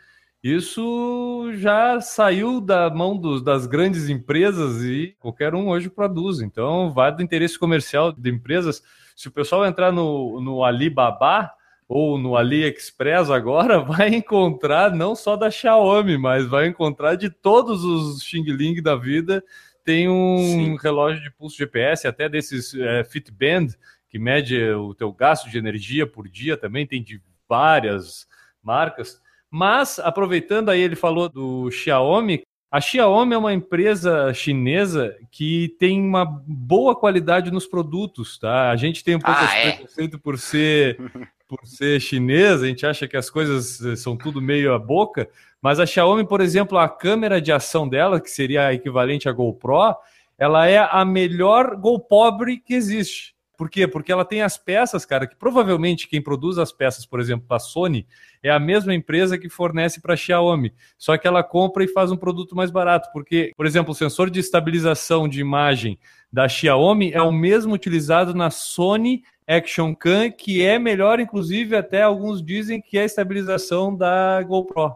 [0.43, 6.41] isso já saiu da mão dos, das grandes empresas e qualquer um hoje produz.
[6.41, 8.81] Então, vai do interesse comercial de empresas.
[9.15, 11.51] Se o pessoal entrar no, no Alibaba
[11.87, 17.83] ou no AliExpress agora, vai encontrar não só da Xiaomi, mas vai encontrar de todos
[17.83, 19.43] os Xing Ling da vida.
[19.85, 20.77] Tem um Sim.
[20.81, 23.67] relógio de pulso GPS, até desses é, Fitband,
[24.09, 28.27] que mede o teu gasto de energia por dia também, tem de várias
[28.61, 29.21] marcas.
[29.49, 32.43] Mas, aproveitando aí, ele falou do Xiaomi.
[32.69, 38.69] A Xiaomi é uma empresa chinesa que tem uma boa qualidade nos produtos, tá?
[38.71, 39.71] A gente tem um pouco ah, é?
[39.71, 40.97] preconceito por ser,
[41.47, 45.29] por ser chinesa, a gente acha que as coisas são tudo meio a boca,
[45.61, 49.31] mas a Xiaomi, por exemplo, a câmera de ação dela, que seria a equivalente à
[49.31, 49.95] GoPro,
[50.37, 53.35] ela é a melhor GoPobre que existe.
[53.57, 53.87] Por quê?
[53.87, 57.57] Porque ela tem as peças, cara, que provavelmente quem produz as peças, por exemplo, a
[57.57, 58.05] Sony,
[58.43, 60.71] é a mesma empresa que fornece para a Xiaomi.
[60.95, 63.09] Só que ela compra e faz um produto mais barato.
[63.11, 65.97] Porque, por exemplo, o sensor de estabilização de imagem
[66.31, 72.01] da Xiaomi é o mesmo utilizado na Sony Action Cam, que é melhor, inclusive, até
[72.01, 74.93] alguns dizem que é a estabilização da GoPro.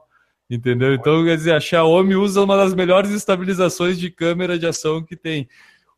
[0.50, 0.94] Entendeu?
[0.94, 5.16] Então, quer dizer, a Xiaomi usa uma das melhores estabilizações de câmera de ação que
[5.16, 5.48] tem.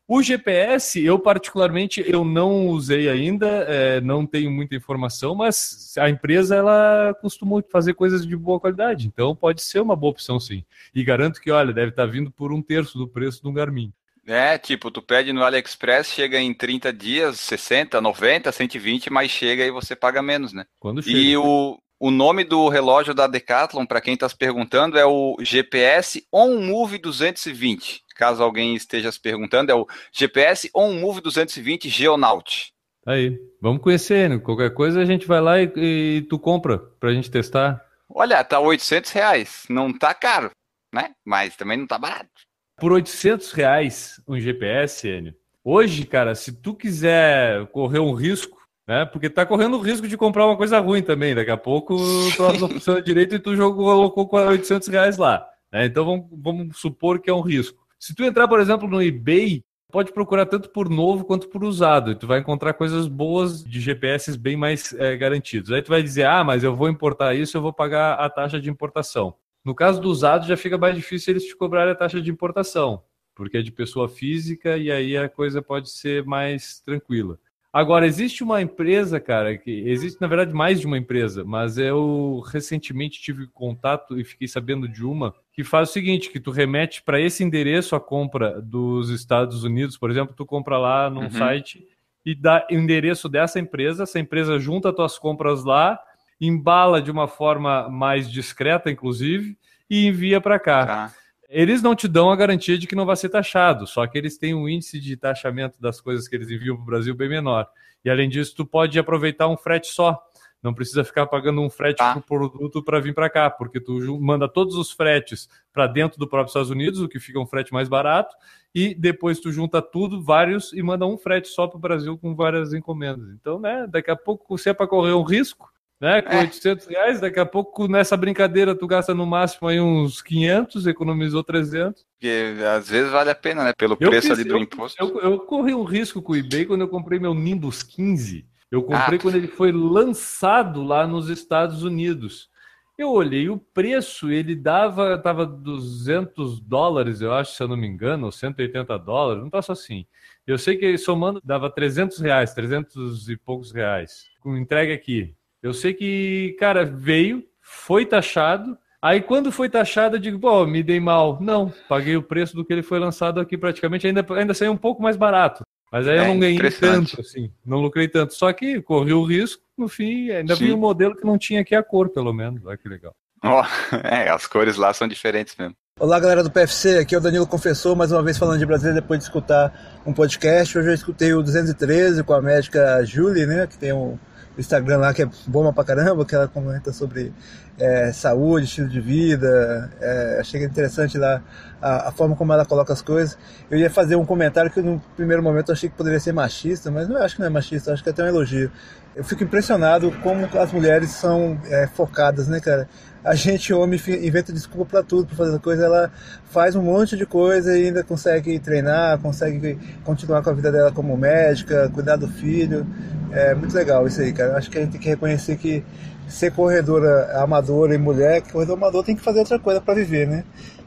[0.06, 6.10] O GPS, eu particularmente, eu não usei ainda, é, não tenho muita informação, mas a
[6.10, 10.62] empresa ela costuma fazer coisas de boa qualidade, então pode ser uma boa opção sim.
[10.94, 13.94] E garanto que, olha, deve estar vindo por um terço do preço do Garmin.
[14.26, 19.64] É, tipo, tu pede no AliExpress, chega em 30 dias, 60, 90, 120, mas chega
[19.64, 20.64] e você paga menos, né?
[20.80, 21.18] Quando chega.
[21.18, 25.36] E o, o nome do relógio da Decathlon, para quem está se perguntando, é o
[25.40, 32.72] GPS On Move 220 caso alguém esteja se perguntando, é o GPS OnMove 220 Geonaut.
[33.06, 34.38] Aí, vamos conhecer, né?
[34.38, 37.84] qualquer coisa a gente vai lá e, e tu compra para a gente testar.
[38.08, 40.50] Olha, tá 800 reais, não tá caro,
[40.92, 41.12] né?
[41.24, 42.30] Mas também não tá barato.
[42.76, 49.04] Por 800 reais um GPS, Enio, hoje, cara, se tu quiser correr um risco, né?
[49.04, 51.34] Porque tá correndo o risco de comprar uma coisa ruim também.
[51.34, 51.96] Daqui a pouco
[52.36, 55.46] tu não funciona direito e tu jogou, colocou 800 reais lá.
[55.72, 55.86] Né?
[55.86, 57.82] Então vamos, vamos supor que é um risco.
[57.98, 62.10] Se tu entrar, por exemplo, no eBay, pode procurar tanto por novo quanto por usado.
[62.10, 65.72] E tu vai encontrar coisas boas de GPS bem mais é, garantidos.
[65.72, 68.60] Aí tu vai dizer, ah, mas eu vou importar isso, eu vou pagar a taxa
[68.60, 69.34] de importação.
[69.64, 73.02] No caso do usado, já fica mais difícil eles te cobrarem a taxa de importação,
[73.34, 77.38] porque é de pessoa física e aí a coisa pode ser mais tranquila.
[77.74, 82.40] Agora, existe uma empresa, cara, que existe, na verdade, mais de uma empresa, mas eu
[82.46, 87.02] recentemente tive contato e fiquei sabendo de uma que faz o seguinte: que tu remete
[87.02, 91.30] para esse endereço a compra dos Estados Unidos, por exemplo, tu compra lá num uhum.
[91.32, 91.84] site
[92.24, 95.98] e dá o endereço dessa empresa, essa empresa junta tuas compras lá,
[96.40, 99.56] embala de uma forma mais discreta, inclusive,
[99.88, 100.86] e envia para cá.
[100.86, 101.14] Tá.
[101.48, 104.36] Eles não te dão a garantia de que não vai ser taxado, só que eles
[104.36, 107.68] têm um índice de taxamento das coisas que eles enviam para o Brasil bem menor.
[108.04, 110.20] E além disso, tu pode aproveitar um frete só.
[110.64, 112.14] Não precisa ficar pagando um frete ah.
[112.14, 116.26] por produto para vir para cá, porque tu manda todos os fretes para dentro do
[116.26, 118.34] próprio Estados Unidos, o que fica um frete mais barato,
[118.74, 122.34] e depois tu junta tudo, vários, e manda um frete só para o Brasil com
[122.34, 123.28] várias encomendas.
[123.34, 126.22] Então, né, daqui a pouco, se é para correr um risco, né?
[126.22, 126.40] Com é.
[126.40, 131.42] 800 reais, daqui a pouco nessa brincadeira tu gasta no máximo aí uns 500, economizou
[131.42, 132.04] 300.
[132.14, 133.72] Porque às vezes vale a pena, né?
[133.76, 135.02] Pelo eu preço fiz, ali do eu, imposto.
[135.02, 138.46] Eu, eu, corri um risco com o eBay quando eu comprei meu Nimbus 15.
[138.70, 139.22] Eu comprei ah.
[139.22, 142.50] quando ele foi lançado lá nos Estados Unidos.
[142.96, 147.88] Eu olhei o preço, ele dava, tava 200 dólares, eu acho, se eu não me
[147.88, 150.06] engano, ou 180 dólares, não passa assim.
[150.46, 154.26] Eu sei que somando dava 300 reais, 300 e poucos reais.
[154.40, 160.18] Com entrega aqui, eu sei que, cara, veio, foi taxado, Aí quando foi taxado, eu
[160.18, 161.36] digo, pô, me dei mal.
[161.38, 164.78] Não, paguei o preço do que ele foi lançado aqui praticamente, ainda, ainda saiu um
[164.78, 165.62] pouco mais barato.
[165.92, 168.32] Mas aí é, eu não ganhei tanto, assim, não lucrei tanto.
[168.32, 170.64] Só que corri o risco, no fim, ainda Sim.
[170.64, 172.64] vi um modelo que não tinha aqui a cor, pelo menos.
[172.64, 173.14] Olha que legal.
[173.44, 173.62] Oh,
[174.08, 175.76] é, as cores lá são diferentes mesmo.
[176.00, 176.96] Olá, galera do PFC.
[176.96, 180.14] Aqui é o Danilo Confessor, mais uma vez falando de Brasília depois de escutar um
[180.14, 180.78] podcast.
[180.78, 184.18] Hoje eu escutei o 213 com a médica Julie, né, que tem um
[184.58, 187.32] Instagram lá que é bomba pra caramba, que ela comenta sobre
[187.78, 189.90] é, saúde, estilo de vida.
[190.00, 191.42] É, achei interessante lá
[191.80, 193.36] a, a, forma como ela coloca as coisas.
[193.70, 196.90] Eu ia fazer um comentário que no primeiro momento eu achei que poderia ser machista,
[196.90, 198.70] mas não acho que não é machista, acho que é até um elogio.
[199.14, 202.88] Eu fico impressionado como as mulheres são é, focadas, né, cara?
[203.24, 205.86] A gente, homem, inventa desculpa para tudo, para fazer coisa.
[205.86, 206.12] Ela
[206.50, 210.92] faz um monte de coisa e ainda consegue treinar, consegue continuar com a vida dela
[210.92, 212.86] como médica, cuidar do filho.
[213.32, 214.58] É muito legal isso aí, cara.
[214.58, 215.82] Acho que a gente tem que reconhecer que
[216.28, 220.44] ser corredora amadora e mulher, corredor amador tem que fazer outra coisa para viver, né?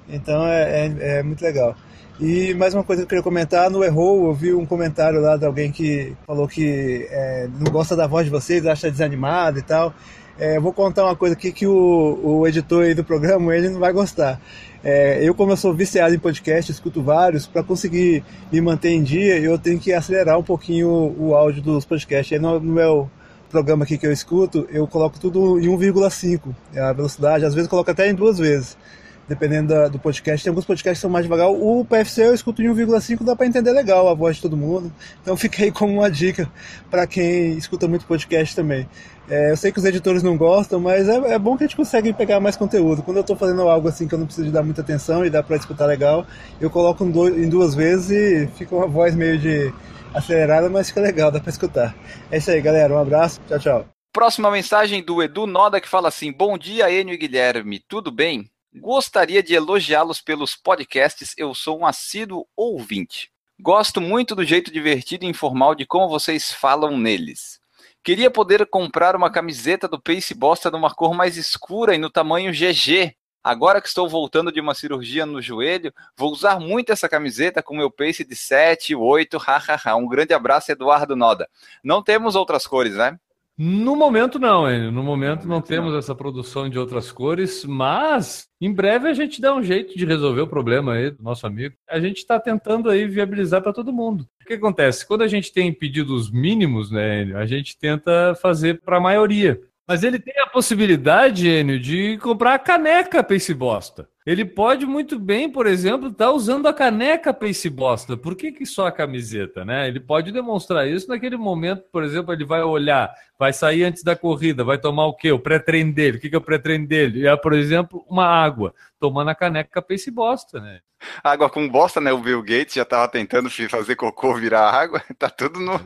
[0.07, 1.75] Então é, é, é, muito legal.
[2.19, 5.37] E mais uma coisa que eu queria comentar, no Errou eu vi um comentário lá
[5.37, 9.61] de alguém que falou que é, não gosta da voz de vocês, acha desanimado e
[9.61, 9.93] tal.
[10.39, 13.79] É, vou contar uma coisa aqui que o, o editor aí do programa, ele não
[13.79, 14.39] vai gostar.
[14.83, 19.01] É, eu, como eu sou viciado em podcast, escuto vários, para conseguir me manter em
[19.01, 22.31] dia, eu tenho que acelerar um pouquinho o, o áudio dos podcasts.
[22.31, 23.09] Aí no, no meu
[23.49, 27.69] programa aqui que eu escuto, eu coloco tudo em 1,5, é a velocidade, às vezes
[27.69, 28.77] coloco até em duas vezes,
[29.27, 30.43] dependendo da, do podcast.
[30.43, 31.49] Tem alguns podcasts que são mais devagar.
[31.49, 34.91] O PFC eu escuto em 1,5, dá para entender legal a voz de todo mundo.
[35.21, 36.49] Então fica aí como uma dica
[36.89, 38.87] para quem escuta muito podcast também.
[39.29, 41.75] É, eu sei que os editores não gostam, mas é, é, bom que a gente
[41.75, 43.03] consegue pegar mais conteúdo.
[43.03, 45.29] Quando eu estou fazendo algo assim que eu não preciso de dar muita atenção e
[45.29, 46.25] dá para escutar legal,
[46.61, 49.73] eu coloco em duas vezes e fica uma voz meio de
[50.13, 51.95] acelerada, mas fica legal, dá para escutar.
[52.31, 52.93] É isso aí, galera.
[52.93, 53.41] Um abraço.
[53.47, 53.85] Tchau, tchau.
[54.13, 57.79] Próxima mensagem do Edu Noda que fala assim: Bom dia, Enio e Guilherme.
[57.79, 58.49] Tudo bem?
[58.75, 61.33] Gostaria de elogiá-los pelos podcasts.
[61.37, 63.31] Eu sou um assíduo ouvinte.
[63.59, 67.59] Gosto muito do jeito divertido e informal de como vocês falam neles.
[68.03, 72.51] Queria poder comprar uma camiseta do Pace Bosta numa cor mais escura e no tamanho
[72.51, 73.15] GG.
[73.43, 77.75] Agora que estou voltando de uma cirurgia no joelho, vou usar muito essa camiseta com
[77.75, 79.95] meu pace de 7, 8, hahaha.
[79.95, 81.49] Um grande abraço, Eduardo Noda.
[81.83, 83.17] Não temos outras cores, né?
[83.59, 84.91] No momento não, Enio.
[84.91, 89.55] No momento não temos essa produção de outras cores, mas em breve a gente dá
[89.55, 91.75] um jeito de resolver o problema aí do nosso amigo.
[91.89, 94.27] A gente está tentando aí viabilizar para todo mundo.
[94.43, 95.07] O que acontece?
[95.07, 99.59] Quando a gente tem pedidos mínimos, né, Enio, a gente tenta fazer para a maioria.
[99.87, 104.07] Mas ele tem a possibilidade, Enio, de comprar a caneca Pace Bosta.
[104.27, 108.17] Ele pode muito bem, por exemplo, estar tá usando a caneca Pace Bosta.
[108.17, 109.87] Por que, que só a camiseta, né?
[109.87, 113.09] Ele pode demonstrar isso naquele momento, por exemplo, ele vai olhar,
[113.39, 115.31] vai sair antes da corrida, vai tomar o quê?
[115.31, 116.17] O pré-treino dele.
[116.17, 117.25] O que, que é o pré-treino dele?
[117.25, 120.81] É, por exemplo, uma água, tomando a caneca Pace Bosta, né?
[121.23, 122.11] Água com bosta, né?
[122.11, 125.01] O Bill Gates já estava tentando fazer cocô virar água.
[125.17, 125.79] Tá tudo no,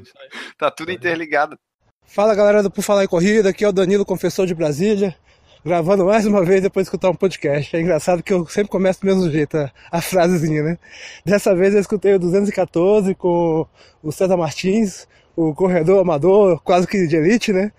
[0.58, 1.60] tá tudo interligado.
[2.08, 5.16] Fala galera do Por Falar em Corrida, aqui é o Danilo, confessor de Brasília,
[5.64, 7.76] gravando mais uma vez depois de escutar um podcast.
[7.76, 10.78] É engraçado que eu sempre começo do mesmo jeito, a, a frasezinha, né?
[11.26, 13.66] Dessa vez eu escutei o 214 com
[14.02, 17.72] o César Martins, o corredor amador, quase que de elite, né?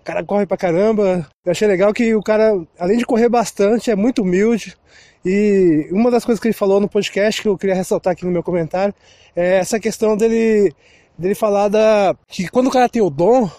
[0.00, 1.28] O cara corre pra caramba.
[1.44, 4.76] Eu achei legal que o cara, além de correr bastante, é muito humilde.
[5.24, 8.30] E uma das coisas que ele falou no podcast que eu queria ressaltar aqui no
[8.30, 8.94] meu comentário
[9.34, 10.72] é essa questão dele,
[11.18, 13.50] dele falar da que quando o cara tem o dom,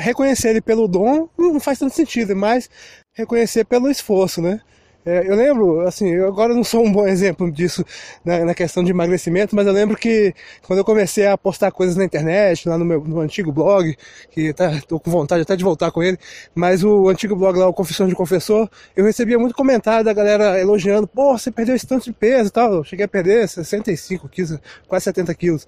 [0.00, 2.68] reconhecer ele pelo dom não faz tanto sentido, mas
[3.12, 4.60] reconhecer pelo esforço, né?
[5.04, 7.82] É, eu lembro, assim, eu agora não sou um bom exemplo disso
[8.22, 10.34] na, na, questão de emagrecimento, mas eu lembro que
[10.66, 13.96] quando eu comecei a postar coisas na internet, lá no meu no antigo blog,
[14.30, 16.18] que tá, tô com vontade até de voltar com ele,
[16.54, 20.60] mas o antigo blog lá, o Confissão de Confessor, eu recebia muito comentário da galera
[20.60, 22.72] elogiando, pô, você perdeu esse tanto de peso e tal.
[22.74, 25.66] Eu cheguei a perder 65 quilos, quase 70 quilos.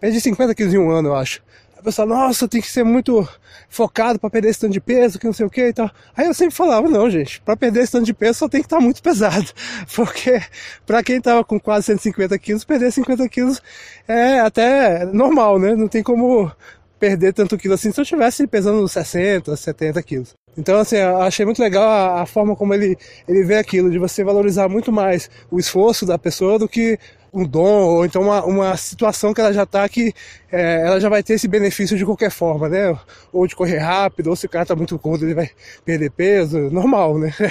[0.00, 1.40] Perdi 50 quilos em um ano, eu acho.
[1.82, 3.28] A pessoa, nossa, tem que ser muito
[3.68, 5.90] focado para perder esse tanto de peso, que não sei o que e tal.
[6.16, 8.66] Aí eu sempre falava, não, gente, para perder esse tanto de peso só tem que
[8.66, 9.48] estar tá muito pesado.
[9.92, 10.40] Porque
[10.86, 13.60] para quem tava com quase 150 quilos, perder 50 quilos
[14.06, 15.74] é até normal, né?
[15.74, 16.52] Não tem como
[17.00, 20.34] perder tanto quilo assim se eu estivesse pesando 60, 70 quilos.
[20.56, 22.96] Então, assim, eu achei muito legal a, a, forma como ele,
[23.26, 26.96] ele vê aquilo, de você valorizar muito mais o esforço da pessoa do que
[27.32, 30.12] um dom, ou então uma, uma situação que ela já está que
[30.50, 32.96] é, ela já vai ter esse benefício de qualquer forma, né?
[33.32, 35.50] Ou de correr rápido, ou se o cara está muito gordo, ele vai
[35.84, 37.34] perder peso, normal, né?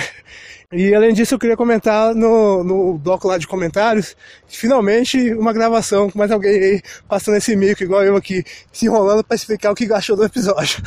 [0.74, 4.16] E além disso, eu queria comentar no, no bloco lá de comentários,
[4.48, 9.22] finalmente uma gravação com mais alguém aí passando esse mico, igual eu aqui, se enrolando
[9.22, 10.82] para explicar o que achou do episódio.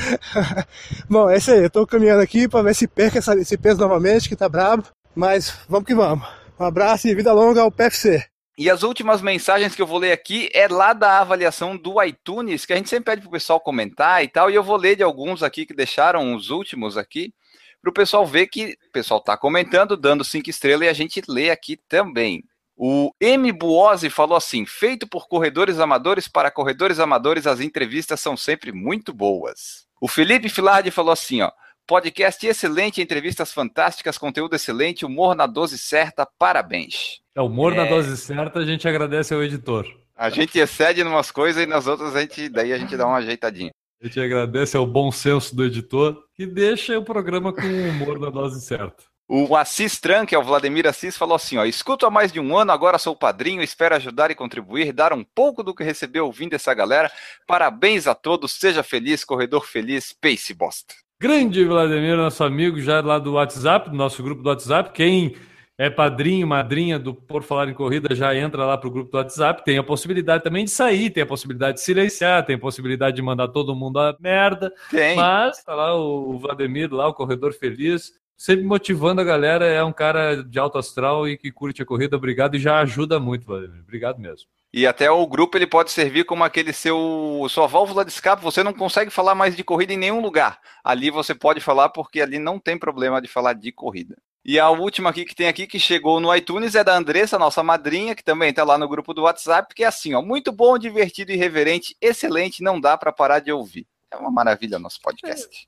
[1.07, 3.79] Bom, é isso aí, eu tô caminhando aqui para ver se perca essa, esse peso
[3.79, 4.85] novamente, que tá brabo.
[5.15, 6.27] Mas vamos que vamos.
[6.59, 8.34] Um abraço e vida longa ao PFC.
[8.57, 12.65] E as últimas mensagens que eu vou ler aqui é lá da avaliação do iTunes,
[12.65, 14.95] que a gente sempre pede para o pessoal comentar e tal, e eu vou ler
[14.95, 17.35] de alguns aqui que deixaram os últimos aqui,
[17.83, 21.21] para o pessoal ver que o pessoal está comentando, dando cinco estrelas, e a gente
[21.29, 22.45] lê aqui também.
[22.77, 23.53] O M.
[23.53, 29.13] Buozzi falou assim: feito por corredores amadores para corredores amadores, as entrevistas são sempre muito
[29.13, 29.87] boas.
[30.01, 31.51] O Felipe Filardi falou assim: ó,
[31.87, 37.21] podcast excelente, entrevistas fantásticas, conteúdo excelente, humor na dose certa, parabéns.
[37.35, 37.77] É, humor é...
[37.77, 39.87] na dose certa, a gente agradece ao editor.
[40.17, 43.07] A gente excede em umas coisas e nas outras a gente, daí a gente dá
[43.07, 43.73] uma ajeitadinha.
[44.01, 48.19] A gente agradece ao bom senso do editor, que deixa o programa com o humor
[48.19, 49.03] na dose certa.
[49.27, 52.39] O Assis Tran, que é o Vladimir Assis, falou assim: ó, escuto há mais de
[52.39, 56.27] um ano, agora sou padrinho, espero ajudar e contribuir, dar um pouco do que recebeu
[56.27, 57.11] ouvindo essa galera.
[57.47, 60.95] Parabéns a todos, seja feliz, corredor feliz, Pace Bosta.
[61.25, 64.91] Grande Vladimir, nosso amigo já lá do WhatsApp, do nosso grupo do WhatsApp.
[64.93, 65.35] Quem
[65.79, 69.17] é padrinho, madrinha do Por Falar em Corrida, já entra lá para o grupo do
[69.17, 69.65] WhatsApp.
[69.65, 73.23] Tem a possibilidade também de sair, tem a possibilidade de silenciar, tem a possibilidade de
[73.23, 74.71] mandar todo mundo a merda.
[74.91, 75.17] Tem.
[75.17, 79.67] Mas tá lá o Vladimir, lá, o corredor feliz sempre motivando a galera.
[79.67, 82.17] É um cara de alto astral e que curte a corrida.
[82.17, 83.81] Obrigado e já ajuda muito, Vladimir.
[83.81, 84.49] Obrigado mesmo.
[84.73, 88.43] E até o grupo ele pode servir como aquele seu sua válvula de escape.
[88.43, 90.59] Você não consegue falar mais de corrida em nenhum lugar.
[90.83, 94.17] Ali você pode falar porque ali não tem problema de falar de corrida.
[94.45, 97.63] E a última aqui que tem aqui que chegou no iTunes é da Andressa, nossa
[97.63, 100.77] madrinha, que também está lá no grupo do WhatsApp, que é assim, ó, muito bom,
[100.77, 103.87] divertido e irreverente, excelente, não dá para parar de ouvir.
[104.11, 105.67] É uma maravilha nosso podcast.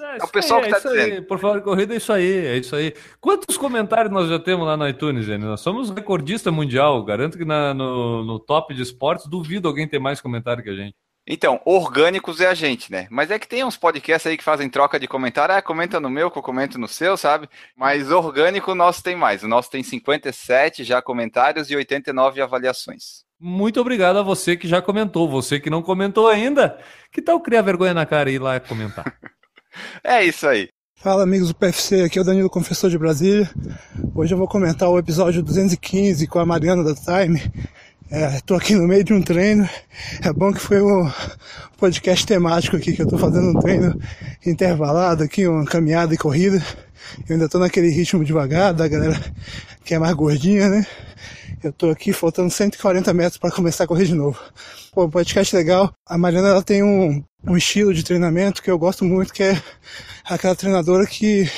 [0.00, 1.12] É, é o pessoal aí, que está é dizendo.
[1.14, 1.22] Aí.
[1.22, 2.94] Por falar de corrida, é isso aí, é isso aí.
[3.20, 5.44] Quantos comentários nós já temos lá no iTunes, Zene?
[5.44, 7.02] Nós somos recordista mundial.
[7.04, 10.74] Garanto que na, no, no top de esportes, duvido alguém ter mais comentário que a
[10.74, 10.94] gente.
[11.26, 13.06] Então, orgânicos é a gente, né?
[13.10, 15.54] Mas é que tem uns podcasts aí que fazem troca de comentário.
[15.54, 17.48] Ah, comenta no meu, que eu comento no seu, sabe?
[17.74, 19.42] Mas orgânico o nosso tem mais.
[19.42, 23.24] O nosso tem 57 já comentários e 89 avaliações.
[23.40, 25.26] Muito obrigado a você que já comentou.
[25.30, 26.78] Você que não comentou ainda,
[27.10, 29.04] que tal criar vergonha na cara e ir lá comentar?
[30.02, 30.68] É isso aí.
[30.96, 33.50] Fala amigos do PFC, aqui é o Danilo Confessor de Brasília.
[34.14, 37.42] Hoje eu vou comentar o episódio 215 com a Mariana da Time.
[38.34, 39.68] Estou é, aqui no meio de um treino.
[40.22, 41.10] É bom que foi um
[41.78, 44.00] podcast temático aqui, que eu estou fazendo um treino
[44.46, 46.64] intervalado aqui, uma caminhada e corrida.
[47.28, 49.20] Eu ainda estou naquele ritmo devagar, da galera
[49.84, 50.86] que é mais gordinha, né?
[51.64, 54.38] Eu estou aqui faltando 140 metros para começar a correr de novo.
[54.92, 55.90] Pô, podcast legal.
[56.06, 59.62] A Mariana ela tem um, um estilo de treinamento que eu gosto muito, que é
[60.26, 61.50] aquela treinadora que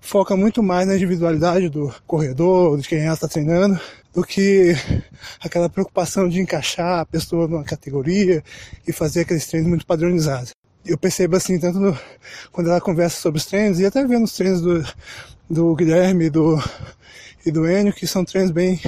[0.00, 3.78] foca muito mais na individualidade do corredor, de quem ela está treinando,
[4.14, 4.72] do que
[5.38, 8.42] aquela preocupação de encaixar a pessoa numa categoria
[8.88, 10.52] e fazer aqueles treinos muito padronizados.
[10.82, 11.98] Eu percebo assim, tanto no,
[12.50, 14.82] quando ela conversa sobre os treinos e até vendo os treinos do,
[15.52, 16.58] do Guilherme, do
[17.44, 18.80] e do Enio, que são treinos bem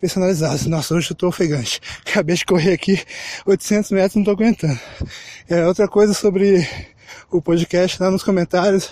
[0.00, 0.64] personalizados.
[0.66, 1.80] Nossa, hoje eu tô ofegante.
[2.06, 3.02] Acabei de correr aqui
[3.44, 4.78] 800 metros, não tô aguentando.
[5.48, 6.64] É, outra coisa sobre
[7.32, 8.90] o podcast lá nos comentários.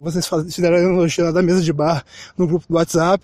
[0.00, 2.02] Vocês fizeram elogio lá da mesa de bar
[2.38, 3.22] no grupo do WhatsApp.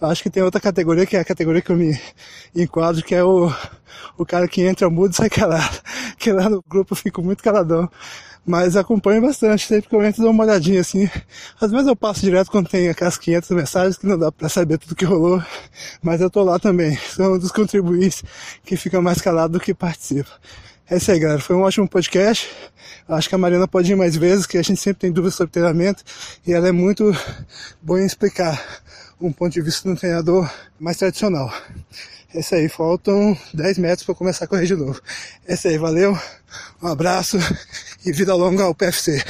[0.00, 2.00] Eu acho que tem outra categoria, que é a categoria que eu me
[2.56, 3.52] enquadro, que é o,
[4.16, 5.80] o cara que entra mudo e sai calado.
[6.16, 7.90] Que lá no grupo eu fico muito caladão.
[8.44, 11.08] Mas acompanho bastante, sempre que eu entro dou uma olhadinha assim.
[11.60, 14.78] Às vezes eu passo direto quando tem aquelas 500 mensagens que não dá pra saber
[14.78, 15.42] tudo que rolou.
[16.02, 16.96] Mas eu tô lá também.
[16.96, 18.24] Sou um dos contribuintes
[18.64, 20.30] que fica mais calado do que participa.
[20.88, 21.40] É isso aí, galera.
[21.40, 22.48] Foi um ótimo podcast.
[23.06, 25.52] Acho que a Mariana pode ir mais vezes, que a gente sempre tem dúvidas sobre
[25.52, 26.02] treinamento.
[26.46, 27.12] E ela é muito
[27.80, 28.60] boa em explicar
[29.20, 31.52] um ponto de vista um treinador mais tradicional.
[32.34, 35.00] Isso aí, faltam 10 metros para começar a correr de novo.
[35.48, 36.16] Isso aí, valeu,
[36.82, 37.38] um abraço
[38.06, 39.22] e vida longa ao PFC.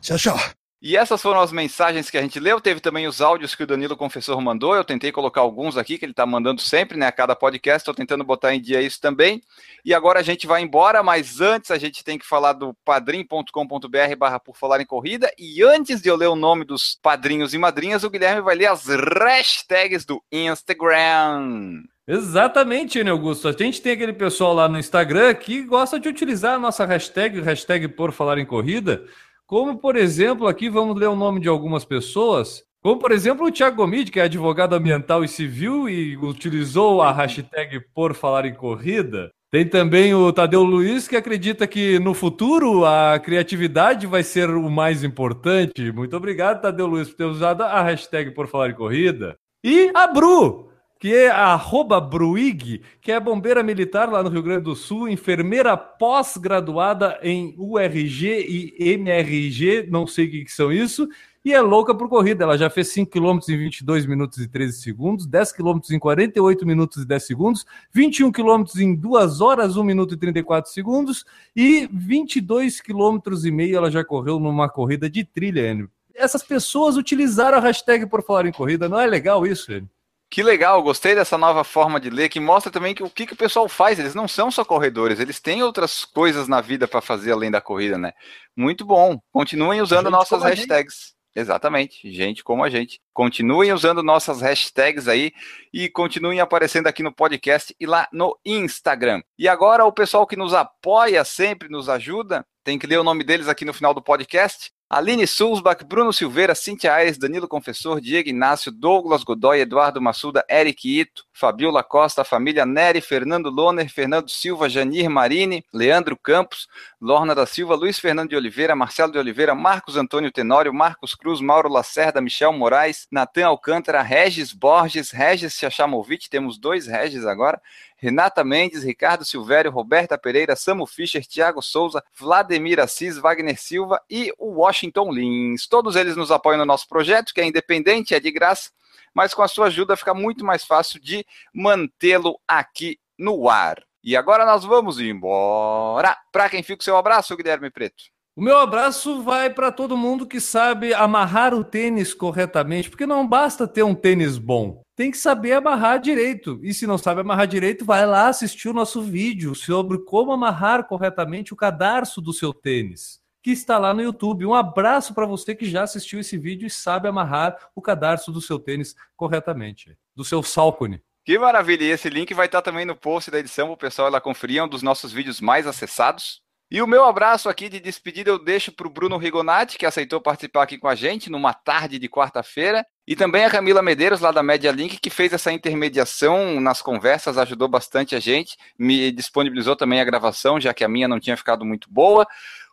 [0.00, 0.38] Tchau, tchau.
[0.84, 2.60] E essas foram as mensagens que a gente leu.
[2.60, 4.74] Teve também os áudios que o Danilo Confessor mandou.
[4.74, 7.06] Eu tentei colocar alguns aqui que ele está mandando sempre, né?
[7.06, 7.82] A cada podcast.
[7.82, 9.40] Estou tentando botar em dia isso também.
[9.84, 14.16] E agora a gente vai embora, mas antes a gente tem que falar do padrim.com.br
[14.18, 15.32] barra por falar em corrida.
[15.38, 18.66] E antes de eu ler o nome dos padrinhos e madrinhas, o Guilherme vai ler
[18.66, 21.84] as hashtags do Instagram.
[22.06, 23.46] Exatamente, né, Augusto?
[23.46, 27.40] A gente tem aquele pessoal lá no Instagram que gosta de utilizar a nossa hashtag,
[27.40, 29.04] hashtag por falar em corrida,
[29.46, 33.52] como, por exemplo, aqui vamos ler o nome de algumas pessoas, como, por exemplo, o
[33.52, 38.54] Thiago Gomide, que é advogado ambiental e civil e utilizou a hashtag por falar em
[38.54, 39.30] corrida.
[39.52, 44.68] Tem também o Tadeu Luiz, que acredita que no futuro a criatividade vai ser o
[44.68, 45.92] mais importante.
[45.92, 49.36] Muito obrigado, Tadeu Luiz, por ter usado a hashtag por falar em corrida.
[49.62, 50.71] E a Bru,
[51.02, 55.08] que é a arroba Bruig, que é bombeira militar lá no Rio Grande do Sul,
[55.08, 61.08] enfermeira pós-graduada em URG e MRG, não sei o que, que são isso,
[61.44, 62.44] e é louca por corrida.
[62.44, 66.64] Ela já fez 5 km em 22 minutos e 13 segundos, 10 km em 48
[66.64, 71.24] minutos e 10 segundos, 21 km em 2 horas, 1 minuto e 34 segundos
[71.56, 75.90] e 22 km e meio ela já correu numa corrida de trilha, Enio.
[76.14, 78.88] Essas pessoas utilizaram a hashtag por falar em corrida.
[78.88, 79.90] Não é legal isso, Enio?
[80.32, 83.34] Que legal, gostei dessa nova forma de ler que mostra também que o que, que
[83.34, 83.98] o pessoal faz.
[83.98, 87.60] Eles não são só corredores, eles têm outras coisas na vida para fazer além da
[87.60, 88.14] corrida, né?
[88.56, 89.20] Muito bom.
[89.30, 91.12] Continuem usando Gente nossas hashtags.
[91.36, 92.98] Exatamente, gente como a gente.
[93.12, 95.32] Continuem usando nossas hashtags aí
[95.70, 99.22] e continuem aparecendo aqui no podcast e lá no Instagram.
[99.38, 103.22] E agora o pessoal que nos apoia sempre, nos ajuda, tem que ler o nome
[103.22, 104.72] deles aqui no final do podcast.
[104.94, 110.84] Aline Sulzbach, Bruno Silveira, Cintia Aires, Danilo Confessor, Diego Inácio, Douglas Godoy, Eduardo Massuda, Eric
[110.84, 116.68] Ito, Fabiola Costa, família Neri, Fernando Loner, Fernando Silva, Janir Marini, Leandro Campos,
[117.00, 121.40] Lorna da Silva, Luiz Fernando de Oliveira, Marcelo de Oliveira, Marcos Antônio Tenório, Marcos Cruz,
[121.40, 127.58] Mauro Lacerda, Michel Moraes, Natan Alcântara, Regis Borges, Regis Chachamovic, temos dois Regis agora,
[128.02, 134.32] Renata Mendes, Ricardo Silvério, Roberta Pereira, Samu Fischer, Thiago Souza, Vladimir Assis, Wagner Silva e
[134.36, 135.68] o Washington Lins.
[135.68, 138.70] Todos eles nos apoiam no nosso projeto, que é independente, é de graça,
[139.14, 141.24] mas com a sua ajuda fica muito mais fácil de
[141.54, 143.80] mantê-lo aqui no ar.
[144.02, 146.16] E agora nós vamos embora.
[146.32, 148.02] Para quem fica o seu abraço, Guilherme Preto.
[148.34, 153.28] O meu abraço vai para todo mundo que sabe amarrar o tênis corretamente, porque não
[153.28, 156.60] basta ter um tênis bom, tem que saber amarrar direito.
[156.62, 160.84] E se não sabe amarrar direito, vai lá assistir o nosso vídeo sobre como amarrar
[160.84, 164.46] corretamente o cadarço do seu tênis, que está lá no YouTube.
[164.46, 168.40] Um abraço para você que já assistiu esse vídeo e sabe amarrar o cadarço do
[168.40, 171.02] seu tênis corretamente, do seu Salcone.
[171.24, 171.82] Que maravilha!
[171.82, 174.62] E esse link vai estar também no post da edição o pessoal lá conferir, é
[174.62, 176.40] um dos nossos vídeos mais acessados.
[176.72, 180.22] E o meu abraço aqui de despedida eu deixo para o Bruno Rigonati, que aceitou
[180.22, 182.82] participar aqui com a gente numa tarde de quarta-feira.
[183.06, 187.36] E também a Camila Medeiros, lá da Media Link, que fez essa intermediação nas conversas,
[187.36, 191.36] ajudou bastante a gente, me disponibilizou também a gravação, já que a minha não tinha
[191.36, 192.26] ficado muito boa.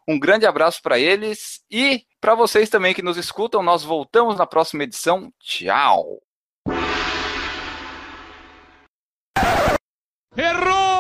[0.08, 3.62] Um grande abraço para eles e para vocês também que nos escutam.
[3.62, 5.30] Nós voltamos na próxima edição.
[5.42, 6.22] Tchau!
[10.38, 10.99] Errou!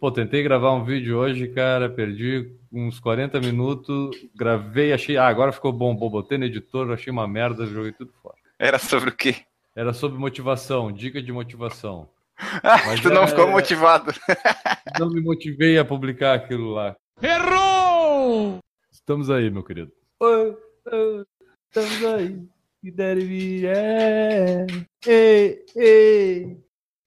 [0.00, 5.50] Pô, tentei gravar um vídeo hoje, cara, perdi uns 40 minutos, gravei, achei, ah, agora
[5.50, 8.36] ficou bom, bom, botei no editor, achei uma merda, joguei tudo fora.
[8.58, 9.34] Era sobre o quê?
[9.74, 12.08] Era sobre motivação, dica de motivação.
[12.62, 14.12] Mas tu não é- ficou motivado.
[14.98, 16.96] Não me motivei a publicar aquilo lá.
[17.22, 18.58] Errou!
[18.90, 19.92] Estamos aí, meu querido.
[20.20, 20.56] Oi,
[20.90, 21.24] oi,
[21.68, 22.42] estamos aí.
[22.80, 24.66] Que deve vir, é.
[25.06, 26.56] Ei, ei.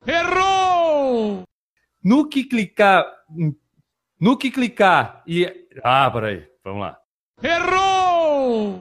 [0.05, 1.43] Errou!
[2.03, 3.05] No que clicar.
[4.19, 5.67] No que clicar e.
[5.83, 6.97] Ah, peraí, vamos lá.
[7.41, 8.79] Errou!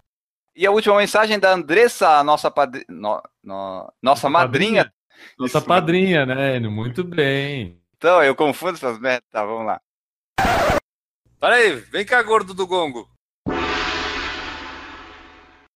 [0.54, 2.84] E a última mensagem da Andressa, a nossa, padri...
[2.88, 4.92] no- no- nossa madrinha.
[5.38, 5.66] Nossa Isso.
[5.66, 6.56] padrinha, né?
[6.56, 6.70] Enio?
[6.70, 7.80] Muito bem.
[7.96, 9.28] Então, eu confundo essas merdas.
[9.30, 9.80] Tá, vamos lá.
[11.38, 13.08] Para aí, vem cá, gordo do gongo.